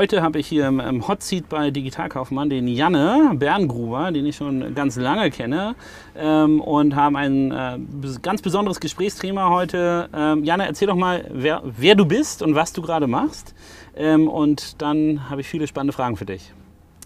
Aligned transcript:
heute 0.00 0.22
habe 0.22 0.38
ich 0.38 0.46
hier 0.46 0.66
im, 0.66 1.06
Hot 1.08 1.22
Seat 1.22 1.50
bei 1.50 1.70
Digitalkaufmann 1.70 2.48
den 2.48 2.66
Janne 2.68 3.32
Berngruber, 3.34 4.10
den 4.12 4.24
ich 4.24 4.36
schon 4.36 4.74
ganz 4.74 4.96
lange 4.96 5.30
kenne 5.30 5.74
ähm, 6.16 6.62
und 6.62 6.96
haben 6.96 7.16
ein 7.16 7.52
äh, 7.52 7.78
ganz 8.22 8.40
besonderes 8.40 8.80
Gesprächsthema 8.80 9.50
heute. 9.50 10.08
Ähm, 10.14 10.42
Janne, 10.42 10.64
erzähl 10.64 10.88
doch 10.88 10.96
mal, 10.96 11.26
wer, 11.30 11.62
wer, 11.64 11.96
du 11.96 12.06
bist 12.06 12.40
und 12.40 12.54
was 12.54 12.72
du 12.72 12.80
gerade 12.80 13.08
machst 13.08 13.54
ähm, 13.94 14.26
und 14.26 14.80
dann 14.80 15.28
habe 15.28 15.42
ich 15.42 15.48
viele 15.48 15.66
spannende 15.66 15.92
Fragen 15.92 16.16
für 16.16 16.24
dich. 16.24 16.50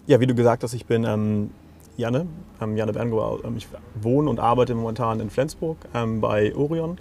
Ja, 0.07 0.21
wie 0.21 0.27
du 0.27 0.33
gesagt 0.33 0.63
hast, 0.63 0.73
ich 0.73 0.85
bin 0.85 1.03
ähm, 1.03 1.49
Janne, 1.97 2.27
ähm, 2.61 2.77
Janne 2.77 2.93
Berngruber. 2.93 3.39
Ich 3.57 3.67
wohne 4.01 4.29
und 4.29 4.39
arbeite 4.39 4.73
momentan 4.73 5.19
in 5.19 5.29
Flensburg 5.29 5.79
bei 6.21 6.55
Orion 6.55 6.97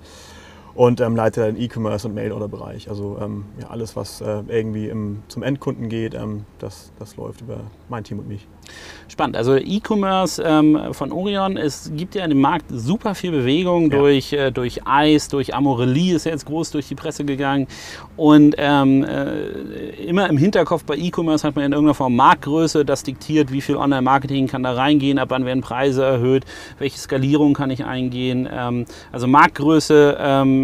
und 0.75 1.01
ähm, 1.01 1.15
leite 1.15 1.53
den 1.53 1.61
E-Commerce 1.61 2.07
und 2.07 2.15
Mail-Order-Bereich. 2.15 2.89
Also 2.89 3.19
ähm, 3.21 3.45
ja, 3.61 3.69
alles, 3.69 3.97
was 3.97 4.21
äh, 4.21 4.43
irgendwie 4.49 4.89
im, 4.89 5.23
zum 5.29 5.43
Endkunden 5.43 5.89
geht, 5.89 6.15
ähm, 6.15 6.45
das, 6.59 6.93
das 6.99 7.17
läuft 7.17 7.43
über 7.43 7.61
mein 7.89 8.05
Team 8.05 8.19
und 8.19 8.29
mich. 8.29 8.47
Spannend. 9.09 9.37
Also 9.37 9.57
E-Commerce 9.57 10.43
ähm, 10.45 10.79
von 10.93 11.13
Orion, 11.13 11.57
es 11.57 11.93
gibt 11.95 12.15
ja 12.15 12.25
in 12.25 12.31
dem 12.31 12.41
Markt 12.41 12.67
super 12.71 13.15
viel 13.15 13.31
Bewegung 13.31 13.91
ja. 13.91 13.99
durch, 13.99 14.33
äh, 14.33 14.51
durch 14.51 14.81
Ice, 14.89 15.29
durch 15.31 15.55
Amorelie 15.55 16.15
ist 16.15 16.25
ja 16.25 16.33
jetzt 16.33 16.47
groß 16.47 16.71
durch 16.71 16.89
die 16.89 16.95
Presse 16.95 17.25
gegangen. 17.25 17.69
Und 18.17 18.55
ähm, 18.59 19.05
äh, 19.05 19.91
immer 20.07 20.29
im 20.29 20.39
Hinterkopf 20.39 20.85
bei 20.85 20.97
E-Commerce 20.97 21.47
hat 21.47 21.55
man 21.55 21.67
in 21.67 21.73
irgendeiner 21.73 21.95
Form 21.95 22.17
Marktgröße, 22.17 22.85
das 22.85 23.03
diktiert, 23.03 23.53
wie 23.53 23.61
viel 23.61 23.77
Online-Marketing 23.77 24.47
kann 24.49 24.63
da 24.63 24.73
reingehen, 24.73 25.19
ab 25.19 25.29
wann 25.31 25.45
werden 25.45 25.61
Preise 25.61 26.03
erhöht, 26.03 26.45
welche 26.79 26.99
Skalierung 26.99 27.55
kann 27.55 27.71
ich 27.71 27.85
eingehen. 27.85 28.49
Ähm, 28.51 28.87
also 29.13 29.27
Marktgröße 29.27 30.17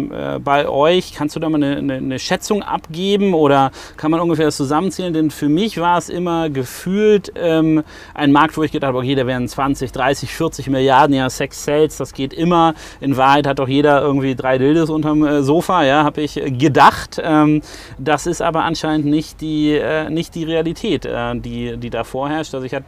äh, 0.09 0.39
bei 0.39 0.67
euch, 0.67 1.13
kannst 1.13 1.35
du 1.35 1.39
da 1.39 1.49
mal 1.49 1.57
eine, 1.57 1.77
eine, 1.77 1.93
eine 1.95 2.19
Schätzung 2.19 2.63
abgeben 2.63 3.33
oder 3.33 3.71
kann 3.97 4.09
man 4.09 4.19
ungefähr 4.19 4.45
das 4.45 4.57
zusammenzählen? 4.57 5.13
Denn 5.13 5.31
für 5.31 5.49
mich 5.49 5.79
war 5.79 5.97
es 5.97 6.09
immer 6.09 6.49
gefühlt, 6.49 7.31
ähm, 7.35 7.83
ein 8.13 8.31
Markt, 8.31 8.57
wo 8.57 8.63
ich 8.63 8.71
gedacht 8.71 8.89
habe, 8.89 8.99
okay, 8.99 9.15
da 9.15 9.27
werden 9.27 9.47
20, 9.47 9.91
30, 9.91 10.33
40 10.33 10.67
Milliarden, 10.69 11.15
ja, 11.15 11.29
Sex 11.29 11.63
Sales, 11.65 11.97
das 11.97 12.13
geht 12.13 12.33
immer. 12.33 12.73
In 12.99 13.17
Wahrheit 13.17 13.45
hat 13.45 13.59
doch 13.59 13.67
jeder 13.67 14.01
irgendwie 14.01 14.35
drei 14.35 14.57
Dildes 14.57 14.89
unterm 14.89 15.25
äh, 15.25 15.43
Sofa, 15.43 15.83
ja, 15.83 16.03
habe 16.03 16.21
ich 16.21 16.41
gedacht. 16.57 17.21
Ähm, 17.23 17.61
das 17.97 18.25
ist 18.25 18.41
aber 18.41 18.63
anscheinend 18.63 19.05
nicht 19.05 19.41
die, 19.41 19.73
äh, 19.73 20.09
nicht 20.09 20.33
die 20.35 20.45
Realität, 20.45 21.05
äh, 21.05 21.35
die, 21.35 21.77
die 21.77 21.89
da 21.89 22.03
vorherrscht. 22.03 22.55
Also 22.55 22.65
ich 22.65 22.73
hatte 22.73 22.85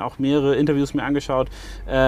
auch 0.00 0.18
mehrere 0.18 0.54
Interviews 0.56 0.94
mir 0.94 1.02
angeschaut 1.02 1.48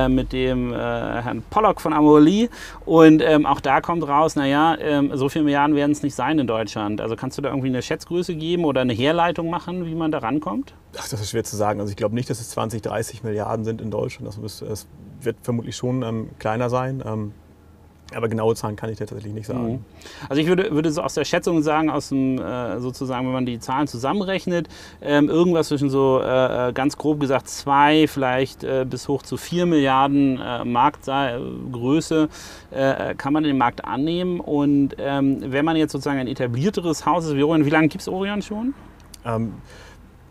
mit 0.08 0.32
dem 0.32 0.72
Herrn 0.72 1.42
Pollock 1.50 1.80
von 1.80 1.92
Amorelie 1.92 2.48
und 2.84 3.22
ähm, 3.22 3.46
auch 3.46 3.60
da 3.60 3.80
kommt 3.80 4.06
raus, 4.06 4.36
naja, 4.36 4.45
ähm, 4.46 5.10
so 5.14 5.28
viele 5.28 5.44
Milliarden 5.44 5.76
werden 5.76 5.92
es 5.92 6.02
nicht 6.02 6.14
sein 6.14 6.38
in 6.38 6.46
Deutschland. 6.46 7.00
Also 7.00 7.16
kannst 7.16 7.38
du 7.38 7.42
da 7.42 7.50
irgendwie 7.50 7.68
eine 7.68 7.82
Schätzgröße 7.82 8.34
geben 8.34 8.64
oder 8.64 8.80
eine 8.80 8.92
Herleitung 8.92 9.50
machen, 9.50 9.86
wie 9.86 9.94
man 9.94 10.10
da 10.10 10.18
rankommt? 10.18 10.74
Ach, 10.98 11.08
das 11.08 11.20
ist 11.20 11.30
schwer 11.30 11.44
zu 11.44 11.56
sagen. 11.56 11.80
Also 11.80 11.90
ich 11.90 11.96
glaube 11.96 12.14
nicht, 12.14 12.28
dass 12.30 12.40
es 12.40 12.50
20, 12.50 12.82
30 12.82 13.22
Milliarden 13.22 13.64
sind 13.64 13.80
in 13.80 13.90
Deutschland. 13.90 14.28
Das, 14.28 14.38
müsste, 14.38 14.66
das 14.66 14.86
wird 15.20 15.36
vermutlich 15.42 15.76
schon 15.76 16.02
ähm, 16.02 16.30
kleiner 16.38 16.70
sein. 16.70 17.02
Ähm, 17.04 17.32
aber 18.14 18.28
genaue 18.28 18.54
Zahlen 18.54 18.76
kann 18.76 18.90
ich 18.90 18.98
dir 18.98 19.06
tatsächlich 19.06 19.34
nicht 19.34 19.46
sagen. 19.46 19.72
Mhm. 19.72 19.84
Also 20.28 20.40
ich 20.40 20.48
würde, 20.48 20.70
würde 20.70 20.90
so 20.92 21.02
aus 21.02 21.14
der 21.14 21.24
Schätzung 21.24 21.62
sagen, 21.62 21.90
aus 21.90 22.10
dem, 22.10 22.40
äh, 22.40 22.78
sozusagen, 22.78 23.26
wenn 23.26 23.32
man 23.32 23.46
die 23.46 23.58
Zahlen 23.58 23.88
zusammenrechnet, 23.88 24.68
ähm, 25.02 25.28
irgendwas 25.28 25.68
zwischen 25.68 25.90
so 25.90 26.20
äh, 26.22 26.68
äh 26.68 26.72
ganz 26.72 26.96
grob 26.96 27.20
gesagt 27.20 27.48
zwei, 27.48 28.06
vielleicht 28.06 28.62
äh, 28.62 28.86
bis 28.88 29.08
hoch 29.08 29.22
zu 29.22 29.36
vier 29.36 29.66
Milliarden 29.66 30.40
Marktgröße 30.64 32.28
kann 33.16 33.32
man 33.32 33.44
den 33.44 33.58
Markt 33.58 33.84
annehmen. 33.84 34.40
Und 34.40 34.96
ähm, 34.98 35.38
wenn 35.40 35.64
man 35.64 35.76
jetzt 35.76 35.92
sozusagen 35.92 36.18
ein 36.18 36.28
etablierteres 36.28 37.06
Haus 37.06 37.24
ist 37.24 37.36
wie 37.36 37.42
Orion, 37.42 37.64
wie 37.64 37.70
lange 37.70 37.88
gibt 37.88 38.02
es 38.02 38.08
Orion 38.08 38.42
schon? 38.42 38.74
Ähm, 39.24 39.54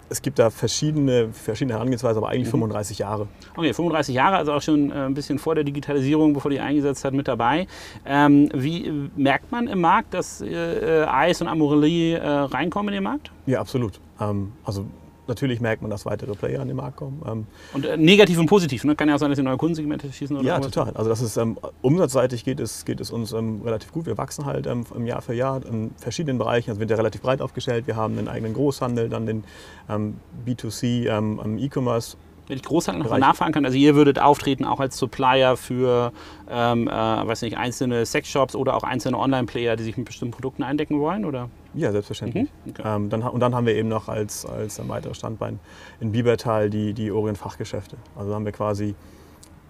es 0.09 0.21
gibt 0.21 0.39
da 0.39 0.49
verschiedene, 0.49 1.29
verschiedene 1.31 1.73
Herangehensweisen, 1.73 2.17
aber 2.17 2.29
eigentlich 2.29 2.47
mhm. 2.47 2.61
35 2.61 2.99
Jahre. 2.99 3.27
Okay, 3.55 3.73
35 3.73 4.15
Jahre, 4.15 4.37
also 4.37 4.53
auch 4.53 4.61
schon 4.61 4.91
äh, 4.91 4.93
ein 4.93 5.13
bisschen 5.13 5.39
vor 5.39 5.55
der 5.55 5.63
Digitalisierung, 5.63 6.33
bevor 6.33 6.51
die 6.51 6.59
eingesetzt 6.59 7.03
hat, 7.05 7.13
mit 7.13 7.27
dabei. 7.27 7.67
Ähm, 8.05 8.49
wie 8.53 9.09
merkt 9.15 9.51
man 9.51 9.67
im 9.67 9.81
Markt, 9.81 10.13
dass 10.13 10.41
äh, 10.41 11.05
Eis 11.07 11.41
und 11.41 11.47
Amorelie 11.47 12.15
äh, 12.15 12.27
reinkommen 12.27 12.89
in 12.89 12.95
den 12.95 13.03
Markt? 13.03 13.31
Ja, 13.45 13.59
absolut. 13.59 13.99
Ähm, 14.19 14.53
also 14.63 14.85
natürlich 15.27 15.59
merkt 15.59 15.81
man, 15.81 15.91
dass 15.91 16.05
weitere 16.05 16.33
Player 16.35 16.61
an 16.61 16.67
den 16.67 16.77
Markt 16.77 16.97
kommen. 16.97 17.21
Ähm 17.27 17.47
und 17.73 17.85
äh, 17.85 17.97
negativ 17.97 18.39
und 18.39 18.47
positiv, 18.47 18.83
ne? 18.83 18.95
kann 18.95 19.09
ja 19.09 19.15
auch 19.15 19.19
sein, 19.19 19.29
dass 19.29 19.37
sie 19.37 19.43
neue 19.43 19.57
Kundensegmente 19.57 20.11
schießen 20.11 20.37
oder 20.37 20.45
Ja, 20.45 20.57
was? 20.57 20.67
total. 20.67 20.93
Also 20.93 21.09
das 21.09 21.21
ist 21.21 21.37
ähm, 21.37 21.57
umsatzseitig 21.81 22.43
geht 22.43 22.59
es, 22.59 22.85
geht 22.85 22.99
es 22.99 23.11
uns 23.11 23.33
ähm, 23.33 23.61
relativ 23.63 23.91
gut. 23.91 24.05
Wir 24.05 24.17
wachsen 24.17 24.45
halt 24.45 24.67
ähm, 24.67 24.85
Jahr 25.05 25.21
für 25.21 25.33
Jahr 25.33 25.65
in 25.65 25.91
verschiedenen 25.97 26.37
Bereichen. 26.37 26.69
Also 26.71 26.79
wir 26.79 26.87
sind 26.87 26.91
ja 26.91 26.97
relativ 26.97 27.21
breit 27.21 27.41
aufgestellt. 27.41 27.87
Wir 27.87 27.95
haben 27.95 28.17
einen 28.17 28.27
eigenen 28.27 28.53
Großhandel, 28.53 29.09
dann 29.09 29.25
den 29.25 29.43
ähm, 29.89 30.15
B2C 30.45 31.07
ähm, 31.07 31.57
E-Commerce 31.57 32.17
wenn 32.47 32.57
ich 32.57 32.63
Großhandel 32.63 33.03
noch 33.03 33.17
nachfragen 33.17 33.53
kann, 33.53 33.65
also 33.65 33.77
ihr 33.77 33.95
würdet 33.95 34.19
auftreten 34.19 34.65
auch 34.65 34.79
als 34.79 34.97
Supplier 34.97 35.57
für 35.57 36.11
ähm, 36.49 36.87
äh, 36.87 36.91
weiß 36.91 37.41
nicht, 37.41 37.57
einzelne 37.57 38.05
Sexshops 38.05 38.55
oder 38.55 38.75
auch 38.75 38.83
einzelne 38.83 39.17
Online-Player, 39.17 39.75
die 39.75 39.83
sich 39.83 39.97
mit 39.97 40.05
bestimmten 40.05 40.33
Produkten 40.33 40.63
eindecken 40.63 40.99
wollen, 40.99 41.25
oder? 41.25 41.49
Ja, 41.75 41.91
selbstverständlich. 41.91 42.49
Mhm. 42.65 42.71
Okay. 42.71 42.83
Ähm, 42.85 43.09
dann, 43.09 43.23
und 43.23 43.39
dann 43.39 43.53
haben 43.53 43.65
wir 43.65 43.75
eben 43.75 43.89
noch 43.89 44.07
als, 44.07 44.45
als 44.45 44.79
weiteres 44.87 45.17
Standbein 45.17 45.59
in 45.99 46.11
Biebertal 46.11 46.69
die, 46.69 46.93
die 46.93 47.11
Orient 47.11 47.37
Fachgeschäfte. 47.37 47.97
Also 48.15 48.33
haben 48.33 48.45
wir 48.45 48.51
quasi 48.51 48.95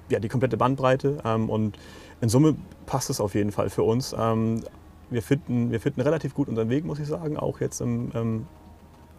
ja, 0.10 0.20
die 0.20 0.30
komplette 0.30 0.58
Bandbreite 0.58 1.18
ähm, 1.26 1.50
und 1.50 1.78
in 2.22 2.30
Summe 2.30 2.56
passt 2.86 3.10
es 3.10 3.20
auf 3.20 3.34
jeden 3.34 3.52
Fall 3.52 3.70
für 3.70 3.84
uns. 3.84 4.16
Ähm, 4.18 4.64
wir, 5.10 5.22
finden, 5.22 5.72
wir 5.72 5.80
finden 5.80 6.02
relativ 6.02 6.36
gut 6.36 6.48
unseren 6.48 6.70
Weg, 6.70 6.86
muss 6.86 7.00
ich 7.00 7.08
sagen, 7.08 7.38
auch 7.38 7.60
jetzt 7.60 7.82
im, 7.82 8.12
im, 8.14 8.48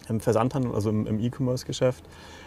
im 0.07 0.19
Versandhandel, 0.19 0.73
also 0.73 0.89
im, 0.89 1.05
im 1.07 1.19
E-Commerce-Geschäft 1.19 2.05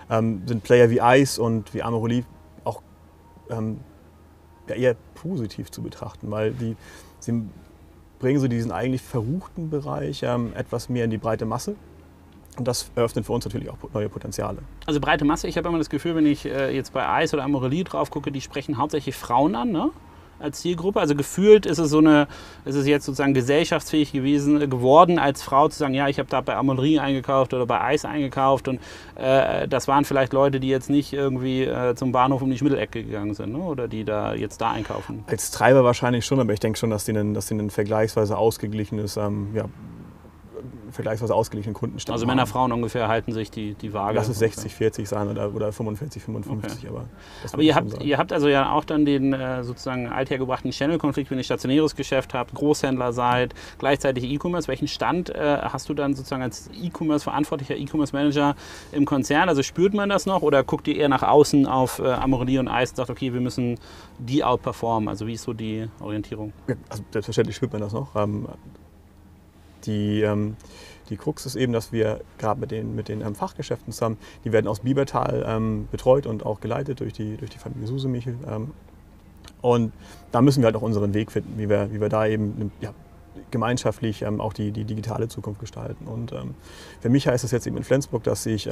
ähm, 0.08 0.42
sind 0.46 0.62
Player 0.62 0.90
wie 0.90 1.00
Ice 1.02 1.40
und 1.40 1.72
wie 1.74 1.82
Amaroli 1.82 2.24
auch 2.64 2.82
ähm, 3.50 3.80
ja, 4.68 4.74
eher 4.74 4.96
positiv 5.14 5.70
zu 5.70 5.82
betrachten, 5.82 6.30
weil 6.30 6.52
die, 6.52 6.76
sie 7.18 7.42
bringen 8.20 8.38
so 8.38 8.46
diesen 8.46 8.70
eigentlich 8.70 9.02
verruchten 9.02 9.70
Bereich 9.70 10.22
ähm, 10.22 10.52
etwas 10.54 10.88
mehr 10.88 11.04
in 11.04 11.10
die 11.10 11.18
breite 11.18 11.46
Masse. 11.46 11.74
Und 12.56 12.68
das 12.68 12.90
eröffnet 12.94 13.26
für 13.26 13.32
uns 13.32 13.44
natürlich 13.44 13.70
auch 13.70 13.78
neue 13.92 14.08
Potenziale. 14.08 14.58
Also 14.86 15.00
breite 15.00 15.24
Masse, 15.24 15.48
ich 15.48 15.56
habe 15.56 15.68
immer 15.68 15.78
das 15.78 15.90
Gefühl, 15.90 16.14
wenn 16.14 16.26
ich 16.26 16.44
äh, 16.44 16.74
jetzt 16.74 16.92
bei 16.92 17.24
Ice 17.24 17.34
oder 17.34 17.44
Amorelie 17.44 17.84
drauf 17.84 18.10
gucke, 18.10 18.30
die 18.30 18.40
sprechen 18.40 18.76
hauptsächlich 18.76 19.16
Frauen 19.16 19.54
an, 19.54 19.72
ne? 19.72 19.90
Als 20.40 20.60
Zielgruppe? 20.60 21.00
Also 21.00 21.14
gefühlt 21.14 21.66
ist 21.66 21.78
es 21.78 21.90
so 21.90 21.98
eine, 21.98 22.28
ist 22.64 22.74
es 22.74 22.86
jetzt 22.86 23.06
sozusagen 23.06 23.34
gesellschaftsfähig 23.34 24.12
gewesen, 24.12 24.70
geworden, 24.70 25.18
als 25.18 25.42
Frau 25.42 25.68
zu 25.68 25.78
sagen, 25.78 25.94
ja, 25.94 26.08
ich 26.08 26.18
habe 26.18 26.28
da 26.28 26.40
bei 26.40 26.56
Amorelie 26.56 27.00
eingekauft 27.00 27.54
oder 27.54 27.66
bei 27.66 27.80
Eis 27.80 28.04
eingekauft 28.04 28.68
und 28.68 28.80
äh, 29.16 29.68
das 29.68 29.88
waren 29.88 30.04
vielleicht 30.04 30.32
Leute, 30.32 30.60
die 30.60 30.68
jetzt 30.68 30.90
nicht 30.90 31.12
irgendwie 31.12 31.64
äh, 31.64 31.94
zum 31.94 32.12
Bahnhof 32.12 32.42
um 32.42 32.50
die 32.50 32.58
Schmittelecke 32.58 33.04
gegangen 33.04 33.34
sind 33.34 33.52
ne? 33.52 33.58
oder 33.58 33.88
die 33.88 34.04
da 34.04 34.34
jetzt 34.34 34.60
da 34.60 34.70
einkaufen. 34.70 35.24
Als 35.26 35.50
Treiber 35.50 35.84
wahrscheinlich 35.84 36.24
schon, 36.24 36.40
aber 36.40 36.52
ich 36.52 36.60
denke 36.60 36.78
schon, 36.78 36.90
dass 36.90 37.04
denen, 37.04 37.34
dass 37.34 37.46
denen 37.46 37.70
vergleichsweise 37.70 38.36
ausgeglichenes 38.36 39.16
ähm, 39.16 39.48
ja, 39.54 39.64
vergleichsweise 40.90 41.34
ausgeglichenen 41.34 41.74
Kundenstamm 41.74 42.12
Also 42.12 42.26
Männer, 42.26 42.46
Frauen 42.46 42.72
ungefähr 42.72 43.08
halten 43.08 43.32
sich 43.32 43.50
die, 43.50 43.74
die 43.74 43.92
Waage. 43.92 44.16
Lass 44.16 44.28
es 44.28 44.38
60, 44.38 44.74
40 44.74 45.08
sein 45.08 45.28
oder, 45.28 45.54
oder 45.54 45.72
45, 45.72 46.22
55. 46.22 46.78
Okay. 46.78 46.88
Aber, 46.88 47.04
aber 47.52 47.62
ihr, 47.62 47.74
habt, 47.74 48.02
ihr 48.02 48.18
habt 48.18 48.32
also 48.32 48.48
ja 48.48 48.72
auch 48.72 48.84
dann 48.84 49.04
den 49.04 49.32
äh, 49.32 49.62
sozusagen 49.64 50.08
althergebrachten 50.08 50.70
Channel-Konflikt, 50.70 51.30
wenn 51.30 51.38
ihr 51.38 51.44
stationäres 51.44 51.96
Geschäft 51.96 52.34
habt, 52.34 52.54
Großhändler 52.54 53.12
seid, 53.12 53.54
gleichzeitig 53.78 54.24
E-Commerce. 54.24 54.68
Welchen 54.68 54.88
Stand 54.88 55.30
äh, 55.30 55.58
hast 55.62 55.88
du 55.88 55.94
dann 55.94 56.14
sozusagen 56.14 56.42
als 56.42 56.70
E-Commerce, 56.80 57.24
verantwortlicher 57.24 57.76
E-Commerce-Manager 57.76 58.54
im 58.92 59.04
Konzern? 59.04 59.48
Also 59.48 59.62
spürt 59.62 59.94
man 59.94 60.08
das 60.08 60.26
noch 60.26 60.42
oder 60.42 60.62
guckt 60.62 60.88
ihr 60.88 60.96
eher 60.96 61.08
nach 61.08 61.22
außen 61.22 61.66
auf 61.66 61.98
äh, 61.98 62.08
Amorelie 62.08 62.58
und 62.58 62.68
Eis 62.68 62.90
und 62.90 62.96
sagt, 62.96 63.10
okay, 63.10 63.32
wir 63.32 63.40
müssen 63.40 63.78
die 64.18 64.44
outperformen? 64.44 65.08
Also 65.08 65.26
wie 65.26 65.34
ist 65.34 65.42
so 65.42 65.52
die 65.52 65.88
Orientierung? 66.00 66.52
Ja, 66.68 66.74
also 66.88 67.02
selbstverständlich 67.10 67.56
spürt 67.56 67.72
man 67.72 67.80
das 67.80 67.92
noch. 67.92 68.14
Ähm, 68.16 68.46
die, 69.86 70.22
ähm, 70.22 70.56
die 71.08 71.16
Krux 71.16 71.46
ist 71.46 71.56
eben, 71.56 71.72
dass 71.72 71.92
wir 71.92 72.20
gerade 72.38 72.60
mit 72.60 72.70
den, 72.70 72.94
mit 72.94 73.08
den 73.08 73.20
ähm, 73.20 73.34
Fachgeschäften 73.34 73.92
zusammen, 73.92 74.16
die 74.44 74.52
werden 74.52 74.66
aus 74.66 74.80
Biebertal 74.80 75.44
ähm, 75.46 75.88
betreut 75.90 76.26
und 76.26 76.46
auch 76.46 76.60
geleitet 76.60 77.00
durch 77.00 77.12
die, 77.12 77.36
durch 77.36 77.50
die 77.50 77.58
Familie 77.58 77.86
Susemichel. 77.86 78.36
Ähm, 78.48 78.70
und 79.62 79.92
da 80.32 80.40
müssen 80.40 80.62
wir 80.62 80.66
halt 80.66 80.76
auch 80.76 80.82
unseren 80.82 81.12
Weg 81.12 81.32
finden, 81.32 81.58
wie 81.58 81.68
wir, 81.68 81.92
wie 81.92 82.00
wir 82.00 82.08
da 82.08 82.26
eben 82.26 82.72
ja, 82.80 82.94
gemeinschaftlich 83.50 84.22
ähm, 84.22 84.40
auch 84.40 84.52
die, 84.52 84.70
die 84.70 84.84
digitale 84.84 85.28
Zukunft 85.28 85.60
gestalten. 85.60 86.06
Und 86.06 86.32
ähm, 86.32 86.54
für 87.00 87.10
mich 87.10 87.26
heißt 87.26 87.44
es 87.44 87.50
jetzt 87.50 87.66
eben 87.66 87.76
in 87.76 87.84
Flensburg, 87.84 88.22
dass 88.22 88.46
ich 88.46 88.70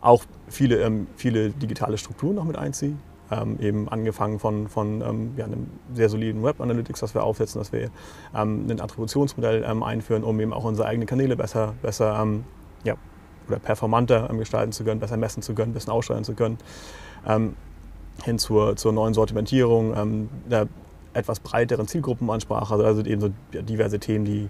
auch 0.00 0.24
viele, 0.48 1.06
viele 1.16 1.50
digitale 1.50 1.96
Strukturen 1.96 2.34
noch 2.34 2.44
mit 2.44 2.56
einziehe. 2.56 2.96
Ähm, 3.32 3.58
eben 3.60 3.88
angefangen 3.88 4.38
von, 4.38 4.68
von 4.68 5.00
ähm, 5.00 5.32
ja, 5.36 5.46
einem 5.46 5.68
sehr 5.94 6.08
soliden 6.08 6.42
Web 6.42 6.60
Analytics, 6.60 7.00
das 7.00 7.14
wir 7.14 7.24
aufsetzen, 7.24 7.60
dass 7.60 7.72
wir 7.72 7.90
ähm, 8.36 8.66
ein 8.68 8.80
Attributionsmodell 8.80 9.64
ähm, 9.66 9.82
einführen, 9.82 10.22
um 10.22 10.38
eben 10.40 10.52
auch 10.52 10.64
unsere 10.64 10.86
eigenen 10.88 11.06
Kanäle 11.06 11.36
besser, 11.36 11.74
besser 11.80 12.18
ähm, 12.20 12.44
ja, 12.84 12.94
oder 13.48 13.58
performanter 13.58 14.28
ähm, 14.28 14.38
gestalten 14.38 14.72
zu 14.72 14.84
können, 14.84 15.00
besser 15.00 15.16
messen 15.16 15.42
zu 15.42 15.54
können, 15.54 15.72
besser 15.72 15.92
aussteuern 15.92 16.24
zu 16.24 16.34
können. 16.34 16.58
hin 18.24 18.38
zur, 18.38 18.76
zur 18.76 18.92
neuen 18.92 19.14
Sortimentierung, 19.14 20.34
der 20.50 20.68
etwas 21.14 21.40
breiteren 21.40 21.86
Zielgruppenansprache, 21.86 22.74
also, 22.74 22.84
also 22.84 23.02
eben 23.04 23.20
so 23.20 23.30
diverse 23.52 23.98
Themen, 24.00 24.24
die, 24.24 24.48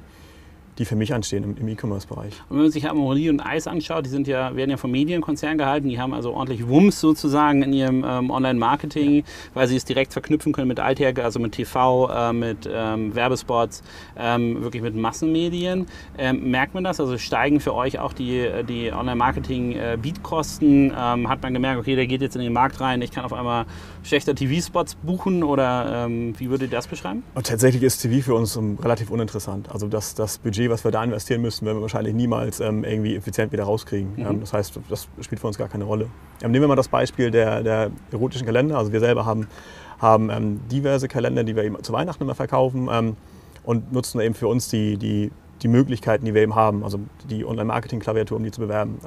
die 0.79 0.85
für 0.85 0.97
mich 0.97 1.13
anstehen 1.13 1.45
im, 1.45 1.57
im 1.57 1.69
E-Commerce-Bereich. 1.69 2.35
Und 2.49 2.57
wenn 2.57 2.63
man 2.63 2.71
sich 2.71 2.89
Amorelie 2.89 3.31
und 3.31 3.41
Eis 3.41 3.67
anschaut, 3.67 4.07
die 4.07 4.11
sind 4.11 4.27
ja, 4.27 4.57
werden 4.57 4.71
ja 4.71 4.77
vom 4.77 4.91
Medienkonzern 4.91 5.59
gehalten, 5.59 5.89
die 5.89 6.01
haben 6.01 6.15
also 6.15 6.33
ordentlich 6.33 6.67
Wumms 6.67 7.01
sozusagen 7.01 7.63
in 7.63 7.73
ihrem 7.73 8.05
ähm, 8.09 8.31
Online-Marketing, 8.31 9.17
ja. 9.17 9.23
weil 9.55 9.69
sie 9.69 9.77
es 9.77 9.85
direkt 9.85 10.13
verknüpfen 10.13 10.53
können 10.53 10.69
mit 10.69 10.81
Alltag, 10.81 11.19
also 11.19 11.39
mit 11.41 11.53
TV, 11.53 12.09
äh, 12.11 12.33
mit 12.33 12.69
ähm, 12.73 13.15
Werbespots, 13.15 13.83
ähm, 14.17 14.63
wirklich 14.63 14.83
mit 14.83 14.95
Massenmedien. 14.95 15.87
Ähm, 16.17 16.51
merkt 16.51 16.75
man 16.75 16.85
das? 16.85 17.01
Also 17.01 17.19
steigen 17.19 17.61
für 17.61 17.75
euch 17.75 17.99
auch 17.99 18.13
die, 18.13 18.49
die 18.69 18.93
Online-Marketing-Beatkosten? 18.93 20.91
Äh, 20.91 20.95
ähm, 20.99 21.29
hat 21.29 21.43
man 21.43 21.53
gemerkt, 21.53 21.81
okay, 21.81 21.97
der 21.97 22.07
geht 22.07 22.23
jetzt 22.23 22.37
in 22.37 22.43
den 22.43 22.53
Markt 22.53 22.81
rein, 22.81 23.03
ich 23.03 23.11
kann 23.11 23.25
auf 23.25 23.33
einmal 23.33 23.67
schlechter 24.03 24.35
TV-Spots 24.35 24.97
buchen 24.97 25.43
oder 25.43 26.05
ähm, 26.07 26.35
wie 26.39 26.51
würdet 26.51 26.71
ihr 26.71 26.77
das 26.77 26.87
beschreiben? 26.87 27.23
Und 27.35 27.47
tatsächlich 27.47 27.83
ist 27.83 27.99
TV 27.99 28.25
für 28.25 28.35
uns 28.35 28.59
relativ 28.59 29.11
uninteressant. 29.11 29.71
Also 29.71 29.89
das, 29.89 30.15
das 30.15 30.39
Budget, 30.39 30.71
was 30.71 30.85
wir 30.85 30.91
da 30.91 31.03
investieren 31.03 31.43
müssen, 31.43 31.67
werden 31.67 31.79
wir 31.79 31.83
wahrscheinlich 31.83 32.15
niemals 32.15 32.61
ähm, 32.61 32.85
irgendwie 32.85 33.17
effizient 33.17 33.53
wieder 33.53 33.65
rauskriegen. 33.65 34.15
Mhm. 34.17 34.27
Ähm, 34.27 34.41
das 34.41 34.53
heißt, 34.53 34.79
das 34.89 35.09
spielt 35.21 35.41
für 35.41 35.47
uns 35.47 35.59
gar 35.59 35.69
keine 35.69 35.85
Rolle. 35.85 36.09
Ähm, 36.43 36.51
nehmen 36.51 36.65
wir 36.65 36.69
mal 36.69 36.77
das 36.77 36.89
Beispiel 36.89 37.31
der, 37.31 37.63
der 37.63 37.91
erotischen 38.11 38.47
Kalender. 38.47 38.79
Also 38.79 38.93
wir 38.93 39.01
selber 39.01 39.25
haben, 39.25 39.47
haben 39.99 40.31
ähm, 40.31 40.61
diverse 40.71 41.09
Kalender, 41.09 41.45
die 41.45 41.55
wir 41.57 41.65
eben 41.65 41.83
zu 41.83 41.93
Weihnachten 41.93 42.23
immer 42.23 42.35
verkaufen 42.35 42.89
ähm, 42.91 43.17
und 43.65 43.93
nutzen 43.93 44.21
eben 44.21 44.35
für 44.35 44.49
uns 44.49 44.69
die, 44.69 44.97
die, 44.97 45.31
die 45.63 45.69
Möglichkeiten, 45.69 46.25
die 46.25 46.35
wir 46.35 46.43
eben 46.43 46.57
haben, 46.57 46.83
also 46.83 46.99
die 47.31 47.45
Online-Marketing-Klaviatur, 47.45 48.37
um 48.37 48.43
die 48.43 48.51
zu 48.51 48.61
bewerben. 48.61 48.99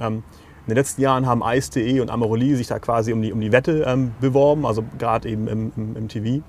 In 0.66 0.72
den 0.72 0.78
letzten 0.78 1.02
Jahren 1.02 1.28
haben 1.28 1.44
Ice.de 1.46 2.00
und 2.00 2.10
Amorelie 2.10 2.56
sich 2.56 2.66
da 2.66 2.80
quasi 2.80 3.14
um 3.14 3.22
die, 3.22 3.32
um 3.32 3.40
die 3.40 3.52
Wette 3.52 3.84
ähm, 3.88 4.14
beworben, 4.20 4.66
also 4.66 4.84
gerade 4.98 5.30
eben 5.30 5.48
im, 5.48 5.72
im, 5.78 5.96
im, 5.96 6.08
TV. 6.08 6.44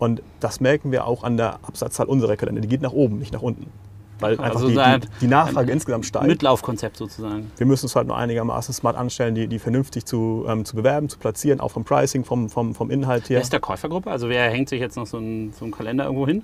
Und 0.00 0.20
das 0.40 0.60
merken 0.60 0.90
wir 0.90 1.06
auch 1.06 1.22
an 1.22 1.36
der 1.36 1.60
Absatzzahl 1.62 2.06
unserer 2.06 2.36
Kalender. 2.36 2.60
Die 2.60 2.66
geht 2.66 2.82
nach 2.82 2.92
oben, 2.92 3.18
nicht 3.18 3.32
nach 3.32 3.42
unten. 3.42 3.70
Weil 4.18 4.32
einfach 4.40 4.62
also 4.62 4.68
die, 4.68 4.74
die, 4.74 5.08
die, 5.20 5.26
Nachfrage 5.28 5.70
insgesamt 5.70 6.06
steigt. 6.06 6.26
Mitlaufkonzept 6.26 6.96
sozusagen. 6.96 7.52
Wir 7.56 7.66
müssen 7.66 7.86
es 7.86 7.94
halt 7.94 8.08
nur 8.08 8.16
einigermaßen 8.16 8.74
smart 8.74 8.96
anstellen, 8.96 9.36
die, 9.36 9.46
die 9.46 9.60
vernünftig 9.60 10.06
zu, 10.06 10.44
ähm, 10.48 10.64
zu 10.64 10.74
bewerben, 10.74 11.08
zu 11.08 11.18
platzieren, 11.18 11.60
auch 11.60 11.70
vom 11.70 11.84
Pricing, 11.84 12.24
vom, 12.24 12.48
vom, 12.48 12.74
vom 12.74 12.90
Inhalt 12.90 13.28
her. 13.28 13.36
Wer 13.36 13.42
ist 13.42 13.52
der 13.52 13.60
Käufergruppe? 13.60 14.10
Also 14.10 14.28
wer 14.28 14.50
hängt 14.50 14.70
sich 14.70 14.80
jetzt 14.80 14.96
noch 14.96 15.06
so 15.06 15.18
einen, 15.18 15.52
so 15.52 15.64
einen 15.64 15.72
Kalender 15.72 16.04
irgendwo 16.04 16.26
hin? 16.26 16.42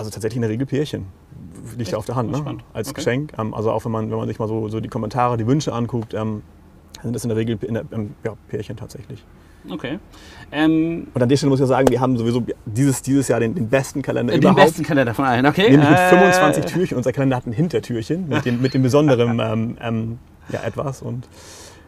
Also 0.00 0.08
tatsächlich 0.10 0.36
in 0.36 0.40
der 0.40 0.50
Regel 0.50 0.66
Pärchen. 0.66 1.08
Liegt 1.72 1.82
Echt? 1.82 1.92
ja 1.92 1.98
auf 1.98 2.06
der 2.06 2.14
Hand, 2.14 2.30
ne? 2.30 2.56
als 2.72 2.88
okay. 2.88 2.94
Geschenk. 2.94 3.34
Ähm, 3.38 3.52
also 3.52 3.70
auch 3.70 3.84
wenn 3.84 3.92
man, 3.92 4.10
wenn 4.10 4.16
man 4.16 4.28
sich 4.28 4.38
mal 4.38 4.48
so, 4.48 4.66
so 4.70 4.80
die 4.80 4.88
Kommentare, 4.88 5.36
die 5.36 5.46
Wünsche 5.46 5.74
anguckt, 5.74 6.14
ähm, 6.14 6.40
sind 7.02 7.14
das 7.14 7.22
in 7.22 7.28
der 7.28 7.36
Regel 7.36 7.58
in 7.60 7.74
der, 7.74 7.84
ähm, 7.92 8.14
ja, 8.24 8.32
Pärchen 8.48 8.78
tatsächlich. 8.78 9.22
Okay. 9.68 9.98
Ähm, 10.52 11.08
und 11.12 11.22
an 11.22 11.28
der 11.28 11.36
Stelle 11.36 11.50
muss 11.50 11.60
ich 11.60 11.66
sagen, 11.66 11.90
wir 11.90 12.00
haben 12.00 12.16
sowieso 12.16 12.42
dieses, 12.64 13.02
dieses 13.02 13.28
Jahr 13.28 13.40
den, 13.40 13.54
den 13.54 13.68
besten 13.68 14.00
Kalender 14.00 14.32
den 14.32 14.40
überhaupt. 14.40 14.58
Den 14.58 14.64
besten 14.64 14.84
Kalender 14.84 15.12
von 15.12 15.26
allen, 15.26 15.44
okay. 15.44 15.68
Nämlich 15.70 15.90
mit 15.90 15.98
25 15.98 16.64
äh, 16.64 16.66
Türchen. 16.66 16.96
Unser 16.96 17.12
Kalender 17.12 17.36
hat 17.36 17.46
ein 17.46 17.52
Hintertürchen 17.52 18.26
mit 18.26 18.46
dem, 18.46 18.62
mit 18.62 18.72
dem 18.72 18.82
besonderen 18.82 19.38
ähm, 19.38 19.76
ähm, 19.82 20.18
ja, 20.48 20.62
etwas. 20.62 21.02
Und 21.02 21.28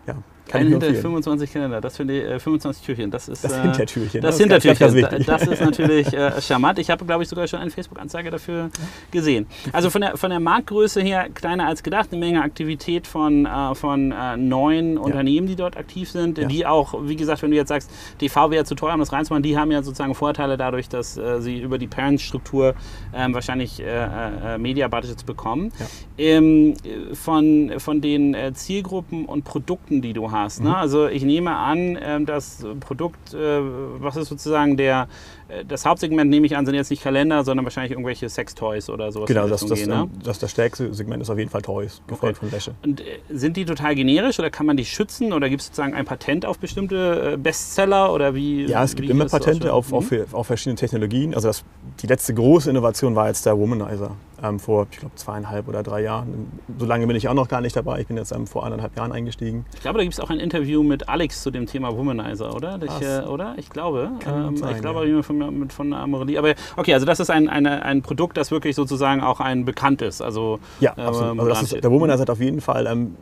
ja, 0.06 0.17
kann 0.52 0.60
Ein 0.60 0.69
hinter 0.69 0.94
25 0.94 1.50
Kalender, 1.50 1.81
das 1.81 1.96
finde 1.96 2.19
ich, 2.19 2.25
äh, 2.25 2.38
25 2.38 2.84
Türchen, 2.84 3.10
das 3.10 3.28
ist... 3.28 3.43
Das 3.43 3.52
äh, 3.52 3.62
Hintertürchen. 3.62 4.20
Das, 4.20 4.37
das 4.37 4.40
Hintertürchen, 4.40 5.00
das, 5.00 5.26
das 5.26 5.46
ist 5.46 5.60
natürlich 5.64 6.12
äh, 6.12 6.40
charmant. 6.43 6.78
Ich 6.78 6.90
habe, 6.90 7.06
glaube 7.06 7.22
ich, 7.22 7.28
sogar 7.28 7.46
schon 7.49 7.60
eine 7.60 7.70
Facebook-Anzeige 7.70 8.31
dafür 8.31 8.69
gesehen. 9.10 9.46
Also 9.72 9.88
von 9.88 10.02
der, 10.02 10.19
von 10.19 10.28
der 10.28 10.40
Marktgröße 10.40 11.00
her 11.00 11.28
kleiner 11.32 11.66
als 11.66 11.82
gedacht, 11.82 12.10
eine 12.12 12.20
Menge 12.20 12.43
Aktivität 12.43 13.06
von, 13.06 13.46
äh, 13.46 13.75
von 13.75 14.12
äh, 14.12 14.37
neuen 14.37 14.94
ja. 14.94 15.00
Unternehmen, 15.00 15.46
die 15.46 15.56
dort 15.56 15.78
aktiv 15.78 16.10
sind, 16.10 16.37
ja. 16.37 16.46
die 16.46 16.66
auch, 16.66 16.94
wie 17.02 17.16
gesagt, 17.16 17.40
wenn 17.43 17.50
du 17.50 17.56
jetzt 17.56 17.69
sagst, 17.69 17.90
TV 18.19 18.50
wäre 18.50 18.64
zu 18.66 18.75
teuer, 18.75 18.93
um 18.93 19.00
das 19.00 19.12
reinzumachen, 19.12 19.43
die 19.43 19.56
haben 19.56 19.70
ja 19.70 19.82
sozusagen 19.82 20.14
Vorteile 20.14 20.58
dadurch, 20.58 20.90
dass 20.90 21.16
äh, 21.16 21.40
sie 21.40 21.60
über 21.60 21.78
die 21.78 21.87
Parent-Struktur 21.87 22.75
ähm, 23.14 23.32
wahrscheinlich 23.32 23.81
äh, 23.81 24.58
Media-Budgets 24.58 25.25
bekommen. 25.25 25.72
Ja. 25.78 25.87
Ähm, 26.19 26.75
von, 27.14 27.72
von 27.78 28.02
den 28.02 28.37
Zielgruppen 28.54 29.25
und 29.25 29.44
Produkten, 29.44 30.02
die 30.02 30.12
du 30.12 30.31
hast. 30.31 30.42
Ne? 30.61 30.69
Mhm. 30.69 30.75
Also 30.75 31.06
ich 31.06 31.23
nehme 31.23 31.55
an, 31.55 31.99
ähm, 32.00 32.27
das 32.27 32.65
Produkt, 32.81 33.35
äh, 33.35 33.61
was 34.00 34.17
ist 34.17 34.29
sozusagen 34.29 34.77
der, 34.77 35.09
äh, 35.49 35.65
das 35.65 35.85
Hauptsegment, 35.85 36.31
nehme 36.31 36.47
ich 36.47 36.56
an, 36.56 36.67
sind 36.67 36.75
jetzt 36.75 36.91
nicht 36.91 37.03
Kalender, 37.03 37.44
sondern 37.44 37.65
wahrscheinlich 37.65 37.93
irgendwelche 37.93 38.29
Sextoys 38.29 38.91
oder 38.91 39.12
sowas. 39.12 39.29
Genau, 39.29 39.49
das, 39.49 39.65
das, 39.65 39.79
gehen, 39.79 39.89
ne? 39.89 40.09
das, 40.23 40.39
das 40.39 40.50
stärkste 40.50 40.93
Segment 40.94 41.23
ist 41.23 41.31
auf 41.31 41.39
jeden 41.39 41.50
Fall 41.50 41.62
Toys, 41.62 42.03
gefolgt 42.06 42.39
okay. 42.39 42.47
von 42.49 42.53
Wäsche. 42.53 42.75
Und 42.83 43.00
äh, 43.00 43.21
sind 43.31 43.56
die 43.56 43.65
total 43.65 43.94
generisch 43.94 44.39
oder 44.39 44.50
kann 44.50 44.67
man 44.67 44.77
die 44.77 44.85
schützen 44.85 45.33
oder 45.33 45.49
gibt 45.49 45.61
es 45.61 45.69
sozusagen 45.69 45.94
ein 45.94 46.05
Patent 46.05 46.47
auf 46.47 46.59
bestimmte 46.59 47.38
Bestseller 47.38 48.12
oder 48.12 48.35
wie? 48.35 48.67
Ja, 48.67 48.85
es 48.85 48.95
gibt 48.95 49.09
immer 49.09 49.27
Patente 49.27 49.73
auf, 49.73 49.93
auf, 49.93 50.11
mhm. 50.11 50.25
auf, 50.33 50.47
verschiedene 50.47 50.77
Technologien. 50.77 51.35
Also 51.35 51.49
das, 51.49 51.65
die 52.00 52.06
letzte 52.06 52.35
große 52.35 52.71
Innovation 52.71 53.15
war 53.15 53.29
jetzt 53.29 53.47
der 53.47 53.59
Womanizer 53.59 54.17
ähm, 54.43 54.59
vor, 54.59 54.87
ich 54.91 54.99
glaube, 54.99 55.15
zweieinhalb 55.15 55.69
oder 55.69 55.83
drei 55.83 56.03
Jahren. 56.03 56.50
So 56.79 56.87
lange 56.87 57.06
bin 57.06 57.17
ich 57.17 57.29
auch 57.29 57.35
noch 57.35 57.49
gar 57.49 57.61
nicht 57.61 57.77
dabei. 57.77 58.00
Ich 58.00 58.06
bin 58.06 58.17
jetzt 58.17 58.33
ähm, 58.33 58.47
vor 58.47 58.67
eineinhalb 58.67 58.97
Jahren 58.97 59.12
eingestiegen. 59.12 59.65
Ich 59.75 59.81
glaube, 59.81 59.99
da 59.99 60.05
gibt 60.05 60.15
es 60.15 60.21
auch 60.21 60.31
ein 60.31 60.41
Interview 60.41 60.83
mit 60.83 61.09
Alex 61.09 61.43
zu 61.43 61.50
dem 61.50 61.67
Thema 61.67 61.97
Womanizer, 61.97 62.55
oder? 62.55 62.79
Ich, 62.83 63.06
äh, 63.06 63.21
oder? 63.23 63.55
Ich 63.56 63.71
glaube. 63.71 64.11
Ähm, 64.27 64.56
sein, 64.56 64.77
ich 64.77 64.81
glaube, 64.81 65.06
ja. 65.06 65.23
von, 65.23 65.71
von 65.71 65.93
Amorelie. 65.93 66.39
Aber 66.39 66.55
okay, 66.77 66.94
also 66.94 67.06
das 67.06 67.21
ist 67.21 67.31
ein, 67.31 67.49
eine, 67.49 67.85
ein 67.85 68.03
Produkt, 68.03 68.37
das 68.37 68.50
wirklich 68.50 68.75
sozusagen 68.75 69.21
auch 69.23 69.41
ein 69.41 69.65
bekannt 69.65 70.03
ist. 70.03 70.21
Also, 70.21 70.59
ja, 70.81 70.93
absolut. 70.93 71.38
Also 71.38 71.49
das 71.49 71.62
ist, 71.62 71.85
der 71.85 71.91
Womanizer 71.91 72.23
hat 72.23 72.31
auf 72.31 72.41
jeden 72.41 72.61
Fall 72.61 72.87
ähm, 72.87 73.17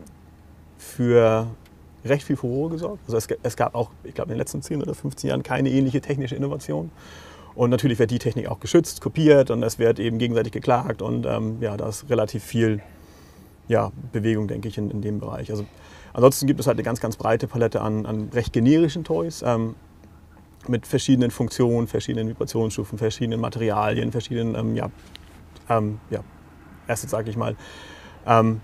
für 0.78 1.46
recht 2.05 2.25
viel 2.25 2.37
Furore 2.37 2.70
gesorgt. 2.70 3.02
Also 3.06 3.16
es, 3.16 3.28
es 3.43 3.56
gab 3.56 3.75
auch, 3.75 3.90
ich 4.05 4.14
glaube, 4.14 4.28
in 4.28 4.34
den 4.34 4.38
letzten 4.38 4.62
10 4.62 4.82
oder 4.82 4.94
15 4.94 5.28
Jahren 5.28 5.43
keine 5.43 5.70
ähnliche 5.70 6.00
technische 6.00 6.34
Innovation. 6.34 6.90
Und 7.55 7.70
natürlich 7.70 7.99
wird 7.99 8.11
die 8.11 8.19
Technik 8.19 8.49
auch 8.49 8.61
geschützt, 8.61 9.00
kopiert 9.00 9.50
und 9.50 9.62
es 9.62 9.79
wird 9.79 9.99
eben 9.99 10.19
gegenseitig 10.19 10.52
geklagt 10.52 11.02
und 11.02 11.26
ähm, 11.26 11.58
ja, 11.61 11.76
da 11.76 11.88
ist 11.88 12.08
relativ 12.08 12.44
viel 12.44 12.81
ja, 13.69 13.93
Bewegung, 14.12 14.49
denke 14.49 14.69
ich, 14.69 14.79
in, 14.79 14.91
in 14.91 15.00
dem 15.00 15.20
Bereich. 15.20 15.50
Also, 15.50 15.64
ansonsten 16.12 16.47
gibt 16.47 16.61
es 16.61 16.67
halt 16.67 16.76
eine 16.76 16.82
ganz, 16.82 17.00
ganz 17.00 17.17
breite 17.17 17.47
Palette 17.47 17.81
an, 17.81 18.06
an 18.06 18.31
recht 18.32 18.52
generischen 18.52 19.05
Toys 19.05 19.43
ähm, 19.47 19.75
mit 20.69 20.87
verschiedenen 20.87 21.31
Funktionen, 21.31 21.87
verschiedenen 21.87 22.29
Vibrationsstufen, 22.29 22.99
verschiedenen 22.99 23.41
Materialien, 23.41 24.12
verschiedenen, 24.12 24.55
ähm, 24.55 24.76
ja, 24.76 24.91
ähm, 25.69 26.00
ja, 26.11 26.20
Assets, 26.88 27.11
sage 27.12 27.31
ich 27.31 27.37
mal. 27.37 27.56
Ähm, 28.26 28.61